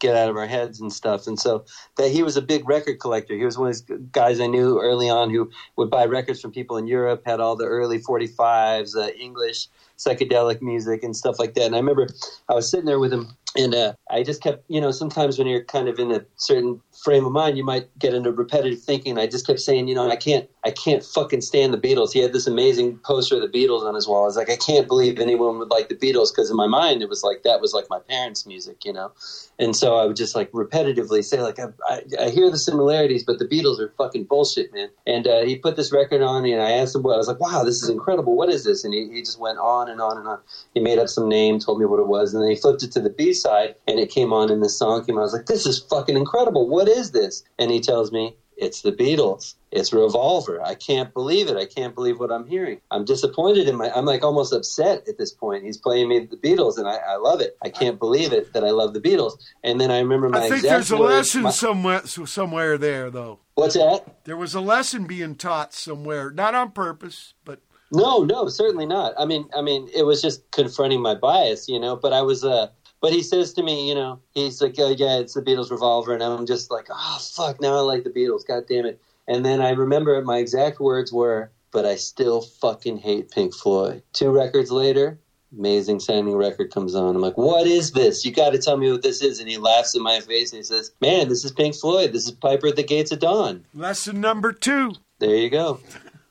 [0.01, 1.27] get out of our heads and stuff.
[1.27, 1.63] And so
[1.95, 3.35] that he was a big record collector.
[3.35, 6.51] He was one of these guys I knew early on who would buy records from
[6.51, 11.53] people in Europe, had all the early 45s, uh, English psychedelic music and stuff like
[11.53, 11.65] that.
[11.65, 12.09] And I remember
[12.49, 15.47] I was sitting there with him and uh, I just kept, you know, sometimes when
[15.47, 19.19] you're kind of in a certain frame of mind, you might get into repetitive thinking.
[19.19, 22.13] I just kept saying, you know, I can't, I can't fucking stand the Beatles.
[22.13, 24.23] He had this amazing poster of the Beatles on his wall.
[24.23, 27.01] I was like, I can't believe anyone would like the Beatles because in my mind
[27.01, 29.11] it was like that was like my parents' music, you know.
[29.57, 33.23] And so I would just like repetitively say, like, I, I, I hear the similarities,
[33.23, 34.89] but the Beatles are fucking bullshit, man.
[35.07, 37.39] And uh, he put this record on, and I asked him what I was like,
[37.39, 38.35] wow, this is incredible.
[38.35, 38.83] What is this?
[38.83, 40.39] And he, he just went on and on and on.
[40.75, 42.91] He made up some name, told me what it was, and then he flipped it
[42.91, 45.17] to the B side, and it came on, and this song came.
[45.17, 46.69] I was like, this is fucking incredible.
[46.69, 47.43] What is this?
[47.57, 49.55] And he tells me, it's the Beatles.
[49.71, 50.61] It's Revolver.
[50.61, 51.55] I can't believe it.
[51.55, 52.81] I can't believe what I'm hearing.
[52.91, 53.89] I'm disappointed in my.
[53.91, 55.63] I'm like almost upset at this point.
[55.63, 57.57] He's playing me the Beatles, and I, I love it.
[57.63, 59.41] I can't believe it that I love the Beatles.
[59.63, 63.39] And then I remember my I think there's a lesson my- somewhere somewhere there though.
[63.55, 64.03] what's that?
[64.25, 67.61] There was a lesson being taught somewhere, not on purpose, but
[67.93, 69.13] No, no, certainly not.
[69.17, 71.95] I mean, I mean, it was just confronting my bias, you know.
[71.95, 72.67] But I was, uh,
[72.99, 76.13] but he says to me, you know, he's like, oh, "Yeah, it's the Beatles Revolver,"
[76.13, 78.45] and I'm just like, "Oh fuck!" Now I like the Beatles.
[78.45, 79.01] God damn it!
[79.27, 84.03] And then I remember my exact words were, "But I still fucking hate Pink Floyd."
[84.13, 85.19] Two records later,
[85.57, 87.15] amazing sounding record comes on.
[87.15, 88.25] I'm like, "What is this?
[88.25, 90.57] You got to tell me what this is." And he laughs in my face and
[90.57, 92.13] he says, "Man, this is Pink Floyd.
[92.13, 94.93] This is Piper at the Gates of Dawn." lesson number two.
[95.19, 95.79] There you go.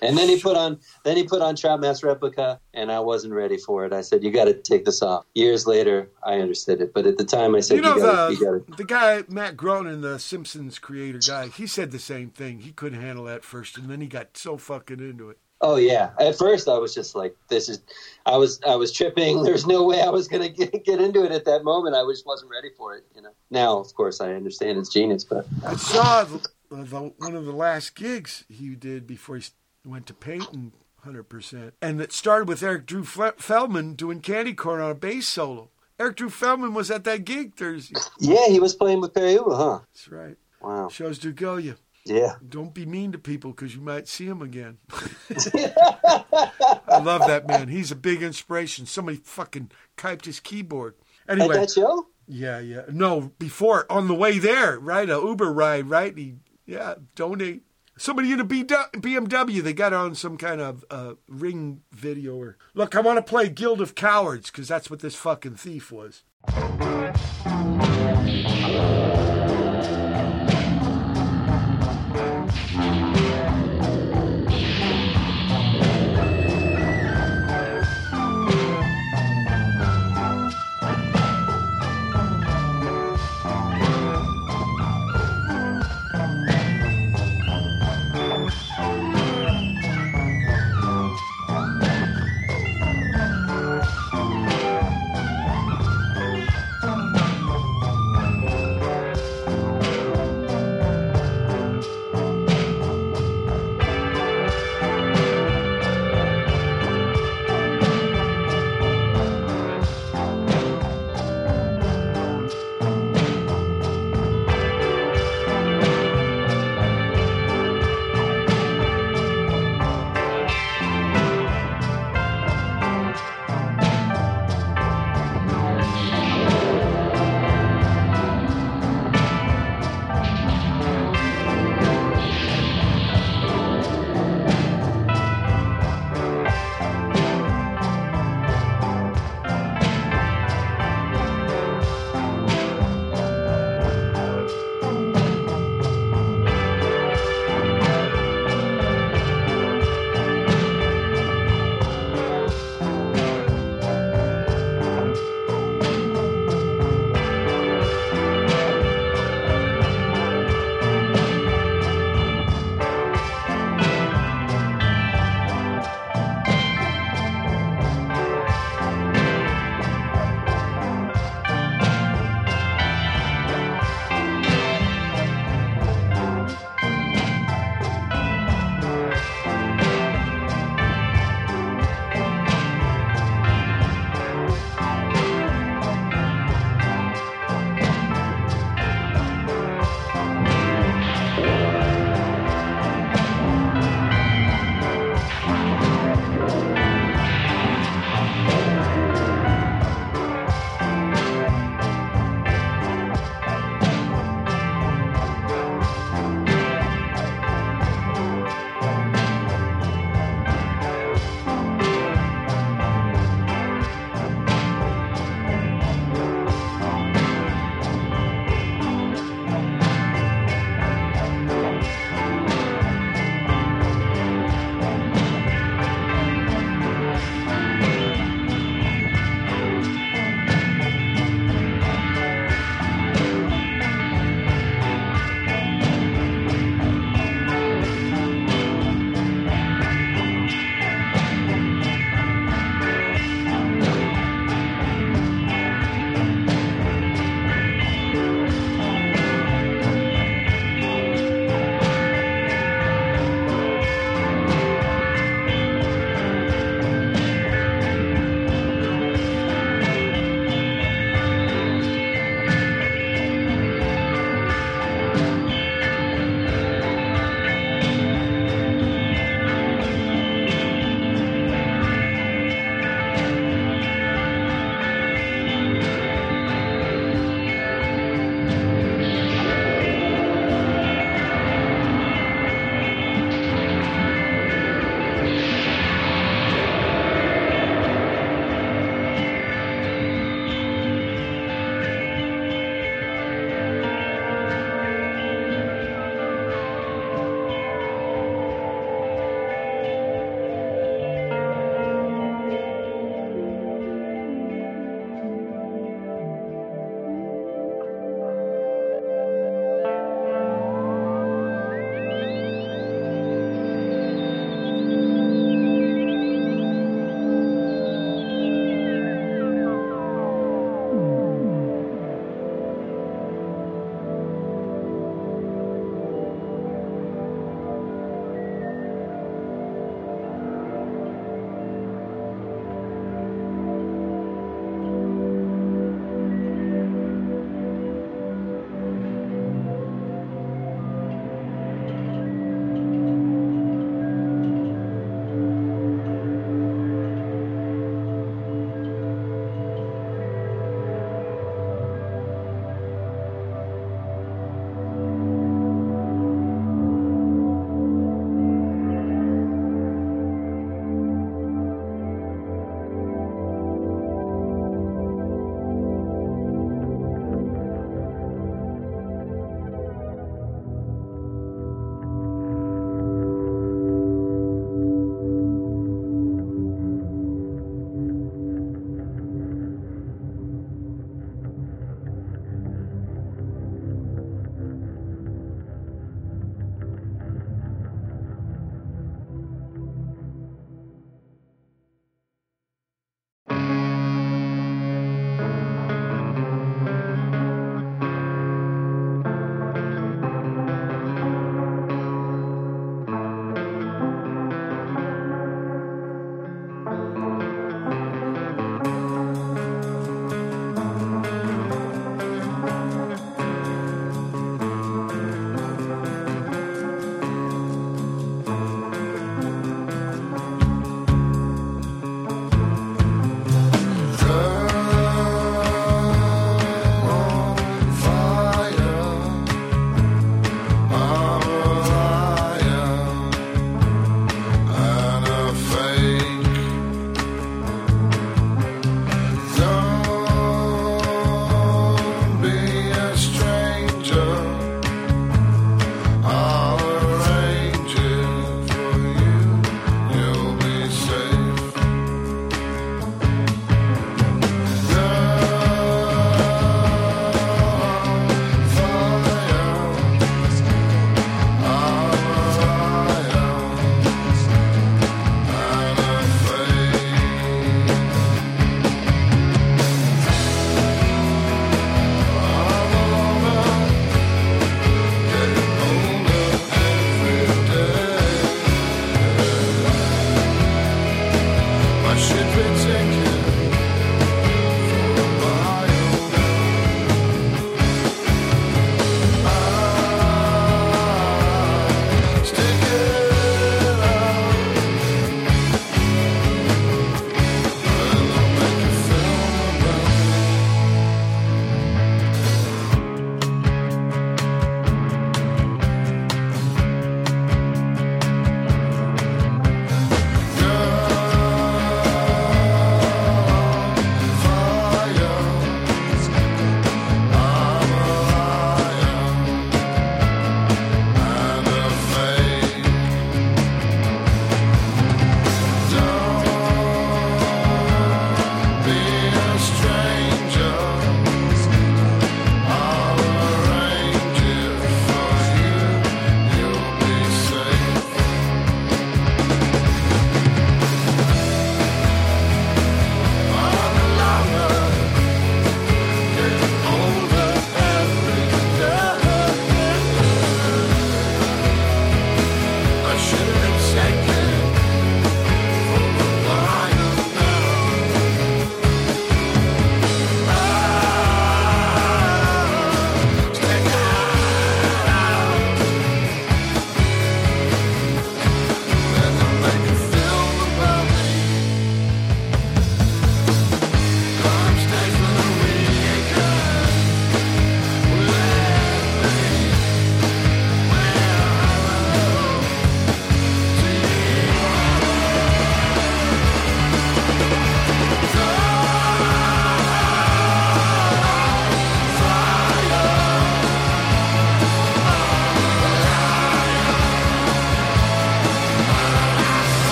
[0.00, 3.34] And then he put on then he put on Trout Mask Replica, and I wasn't
[3.34, 3.92] ready for it.
[3.92, 7.18] I said, "You got to take this off." Years later, I understood it, but at
[7.18, 9.56] the time, I said, You know "You got to, you the to." the guy Matt
[9.56, 12.60] Groening, the Simpsons creator guy, he said the same thing.
[12.60, 15.38] He couldn't handle that first, and then he got so fucking into it.
[15.60, 16.10] Oh yeah.
[16.20, 17.80] At first, I was just like, "This is."
[18.24, 19.42] I was I was tripping.
[19.44, 21.96] There's no way I was going to get, get into it at that moment.
[21.96, 23.04] I just wasn't ready for it.
[23.14, 23.32] You know.
[23.50, 27.52] Now, of course, I understand it's genius, but I saw the, the, one of the
[27.52, 29.44] last gigs he did before he
[29.88, 30.72] went to painting
[31.04, 31.72] 100%.
[31.80, 35.70] And it started with Eric Drew Feldman doing Candy Corn on a bass solo.
[35.98, 37.98] Eric Drew Feldman was at that gig Thursday.
[38.20, 39.80] yeah, he was playing with Pere Ubu, huh?
[39.92, 40.36] That's right.
[40.60, 40.88] Wow.
[40.88, 41.74] Shows do go you.
[42.04, 42.36] Yeah.
[42.48, 44.78] Don't be mean to people because you might see him again.
[45.30, 47.68] I love that man.
[47.68, 48.86] He's a big inspiration.
[48.86, 50.94] Somebody fucking typed his keyboard.
[51.28, 52.06] At Anyway, that show.
[52.26, 52.82] yeah, yeah.
[52.90, 55.08] No, before on the way there, right?
[55.08, 56.16] A Uber ride, right?
[56.16, 57.62] He, yeah, donate.
[58.00, 62.36] Somebody in a BMW, they got on some kind of uh, ring video.
[62.36, 65.90] Or look, I want to play Guild of Cowards because that's what this fucking thief
[65.90, 66.22] was.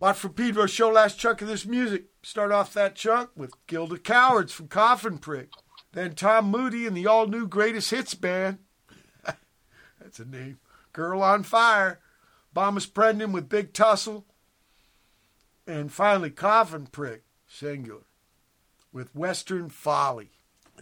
[0.00, 2.06] Watt from Pedro show last chunk of this music.
[2.22, 5.50] Start off that chunk with Guild of Cowards from Coffin Prick.
[5.92, 8.58] Then Tom Moody and the all new Greatest Hits Band.
[10.00, 10.58] That's a name.
[10.94, 12.00] Girl on Fire.
[12.54, 14.24] Bomis Prendin with Bug Tussle.
[15.66, 18.06] And finally, Coffin Prick, singular,
[18.92, 20.30] with Western Folly.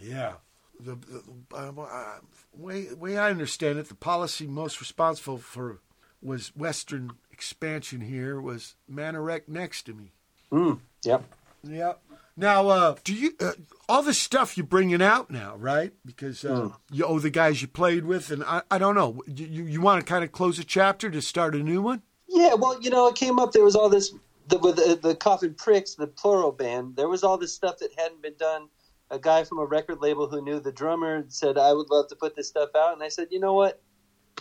[0.01, 0.35] Yeah.
[0.79, 1.23] The, the
[1.53, 2.19] uh, uh,
[2.53, 5.81] way, way I understand it, the policy most responsible for
[6.21, 10.11] was Western expansion here was Manarek next to me.
[10.51, 11.23] Mm, yep.
[11.63, 12.01] Yep.
[12.35, 13.53] Now, uh, do you uh,
[13.87, 15.93] all this stuff you're bringing out now, right?
[16.05, 19.21] Because uh, you owe the guys you played with, and I, I don't know.
[19.25, 22.01] You you, you want to kind of close a chapter to start a new one?
[22.27, 23.53] Yeah, well, you know, it came up.
[23.53, 24.13] There was all this
[24.49, 26.97] the, with the, the Coffin Pricks, the plural band.
[26.97, 28.67] There was all this stuff that hadn't been done.
[29.11, 32.17] A guy from a record label who knew the drummer said, "I would love to
[32.17, 33.81] put this stuff out," and I said, "You know what?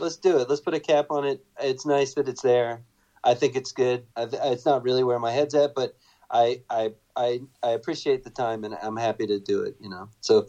[0.01, 0.49] Let's do it.
[0.49, 1.45] Let's put a cap on it.
[1.61, 2.83] It's nice that it's there.
[3.25, 4.05] I think it's good.
[4.17, 5.97] I, it's not really where my head's at, but
[6.31, 9.77] I, I, I, I appreciate the time, and I'm happy to do it.
[9.81, 10.47] You know, so."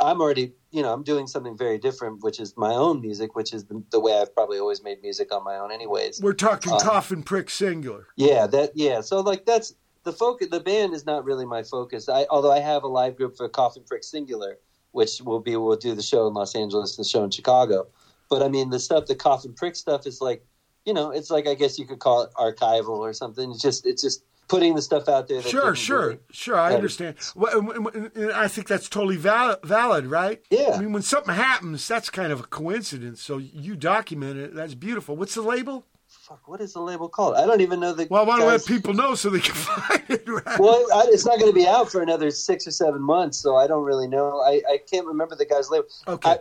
[0.00, 3.52] I'm already, you know, I'm doing something very different, which is my own music, which
[3.52, 6.20] is the, the way I've probably always made music on my own, anyways.
[6.20, 8.08] We're talking Uh, Coffin Prick singular.
[8.16, 9.00] Yeah, that yeah.
[9.00, 10.48] So like that's the focus.
[10.50, 12.08] The band is not really my focus.
[12.08, 14.58] I although I have a live group for Coffin Prick Singular,
[14.90, 17.86] which will be we'll do the show in Los Angeles, and the show in Chicago.
[18.32, 20.42] But I mean, the stuff, the Coffin Prick stuff, is like,
[20.86, 23.50] you know, it's like I guess you could call it archival or something.
[23.50, 25.42] It's just it's just putting the stuff out there.
[25.42, 26.58] Sure, sure, really- sure.
[26.58, 27.16] I understand.
[27.36, 30.40] Well, and- and- and I think that's totally valid, valid, right?
[30.50, 30.72] Yeah.
[30.76, 33.20] I mean, when something happens, that's kind of a coincidence.
[33.22, 34.54] So you document it.
[34.54, 35.14] That's beautiful.
[35.14, 35.84] What's the label?
[36.08, 37.34] Fuck, what is the label called?
[37.36, 38.06] I don't even know the.
[38.10, 40.24] Well, I want to let people know so they can find it.
[40.28, 40.58] Right?
[40.58, 43.56] Well, I, it's not going to be out for another six or seven months, so
[43.56, 44.40] I don't really know.
[44.40, 45.86] I, I can't remember the guy's label.
[46.08, 46.30] Okay.
[46.30, 46.38] I,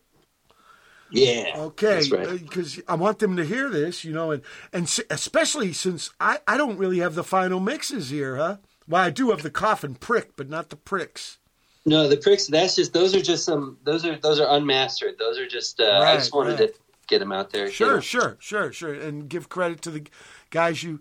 [1.12, 1.52] Yeah.
[1.56, 2.28] Okay, That's right.
[2.40, 6.40] because I want them to hear this, you know, and and s- especially since I
[6.48, 8.56] I don't really have the final mixes here, huh?
[8.88, 11.38] Well, I do have the coffin prick, but not the pricks.
[11.84, 12.46] No, the pricks.
[12.46, 13.78] That's just those are just some.
[13.84, 15.18] Those are those are unmastered.
[15.18, 15.80] Those are just.
[15.80, 16.72] Uh, I just wanted right.
[16.72, 17.70] to get them out there.
[17.70, 20.06] Sure, sure, sure, sure, and give credit to the
[20.50, 21.00] guys you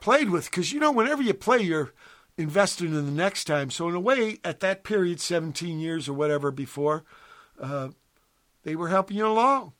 [0.00, 1.92] played with, because you know, whenever you play, you're
[2.36, 3.70] invested in the next time.
[3.70, 7.04] So in a way, at that period, seventeen years or whatever before,
[7.60, 7.88] uh,
[8.62, 9.72] they were helping you along.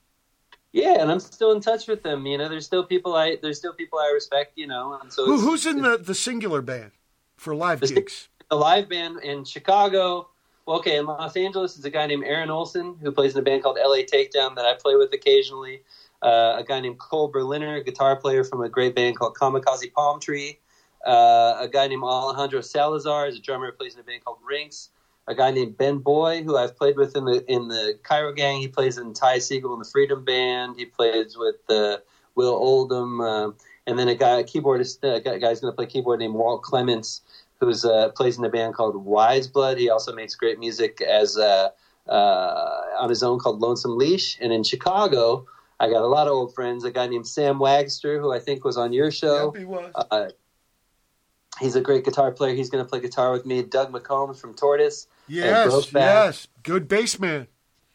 [0.72, 2.26] Yeah, and I'm still in touch with them.
[2.26, 4.52] You know, there's still people I there's still people I respect.
[4.56, 6.92] You know, and so Who, who's in the the singular band
[7.40, 8.28] for live The gigs?
[8.50, 10.28] the live band in Chicago.
[10.66, 13.42] Well, okay, in Los Angeles is a guy named Aaron Olson who plays in a
[13.42, 15.82] band called LA Takedown that I play with occasionally.
[16.22, 19.90] Uh, a guy named Cole Berliner, a guitar player from a great band called Kamikaze
[19.92, 20.58] Palm Tree.
[21.06, 24.38] Uh, a guy named Alejandro Salazar is a drummer who plays in a band called
[24.46, 24.90] Rinks.
[25.28, 28.60] A guy named Ben Boye, who I've played with in the in the Cairo Gang.
[28.60, 30.74] He plays in Ty Segall in the Freedom Band.
[30.76, 31.98] He plays with uh,
[32.34, 33.50] Will Oldham, uh,
[33.86, 36.34] and then a guy, a keyboardist, uh, a guy, guy's going to play keyboard named
[36.34, 37.20] Walt McClements,
[37.58, 39.78] who's uh, plays in a band called Wise Blood.
[39.78, 41.70] He also makes great music as uh,
[42.08, 44.38] uh, on his own called Lonesome Leash.
[44.40, 45.46] And in Chicago,
[45.78, 46.84] I got a lot of old friends.
[46.84, 49.52] A guy named Sam Wagster, who I think was on your show.
[49.54, 49.92] Yep, he was.
[49.94, 50.28] Uh,
[51.58, 52.54] he's a great guitar player.
[52.54, 53.62] He's going to play guitar with me.
[53.62, 55.06] Doug McCombs from Tortoise.
[55.26, 57.46] Yes, yes, good bass man.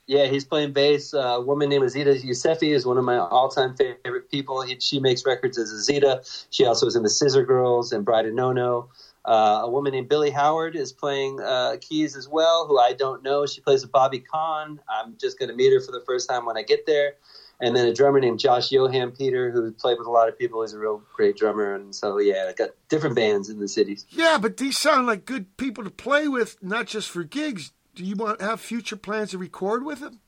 [0.08, 1.14] Yeah, he's playing bass.
[1.14, 4.62] Uh, a woman named Azita Youssefi is one of my all-time favorite people.
[4.62, 6.46] He, she makes records as Azita.
[6.52, 8.90] She also was in the Scissor Girls and Bride of No No.
[9.26, 13.24] Uh, a woman named Billy Howard is playing uh, keys as well, who I don't
[13.24, 13.48] know.
[13.48, 14.80] She plays with Bobby Kahn.
[14.88, 17.16] I'm just going to meet her for the first time when I get there.
[17.60, 20.62] And then a drummer named Josh Johannpeter, who played with a lot of people.
[20.62, 21.74] He's a real great drummer.
[21.74, 24.06] And so, yeah, I got different bands in the cities.
[24.10, 27.72] Yeah, but these sound like good people to play with, not just for gigs.
[27.96, 30.20] Do you want have future plans to record with them?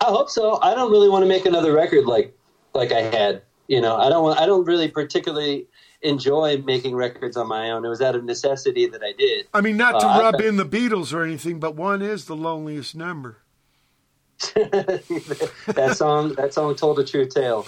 [0.00, 0.60] I hope so.
[0.62, 2.36] I don't really want to make another record like
[2.74, 3.42] like I had.
[3.68, 4.38] You know, I don't want.
[4.38, 5.66] I don't really particularly
[6.02, 7.84] enjoy making records on my own.
[7.84, 9.46] It was out of necessity that I did.
[9.52, 12.36] I mean, not to Uh, rub in the Beatles or anything, but one is the
[12.36, 13.38] loneliest number.
[14.54, 16.34] that song.
[16.34, 17.66] That song told a true tale.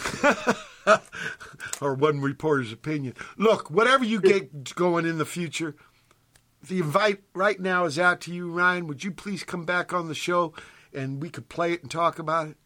[1.81, 3.15] or one reporter's opinion.
[3.37, 5.75] Look, whatever you get going in the future,
[6.67, 8.87] the invite right now is out to you, Ryan.
[8.87, 10.53] Would you please come back on the show
[10.93, 12.57] and we could play it and talk about it?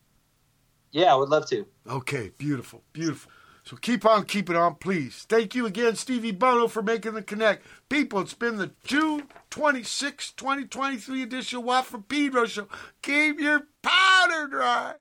[0.91, 1.67] Yeah, I would love to.
[1.89, 3.31] Okay, beautiful, beautiful.
[3.65, 5.25] So keep on keeping on, please.
[5.29, 7.65] Thank you again, Stevie Bono, for making the connect.
[7.89, 12.67] People, it's been the June 26, 2023 edition of Watt Pedro Show.
[13.03, 14.95] Keep your powder dry.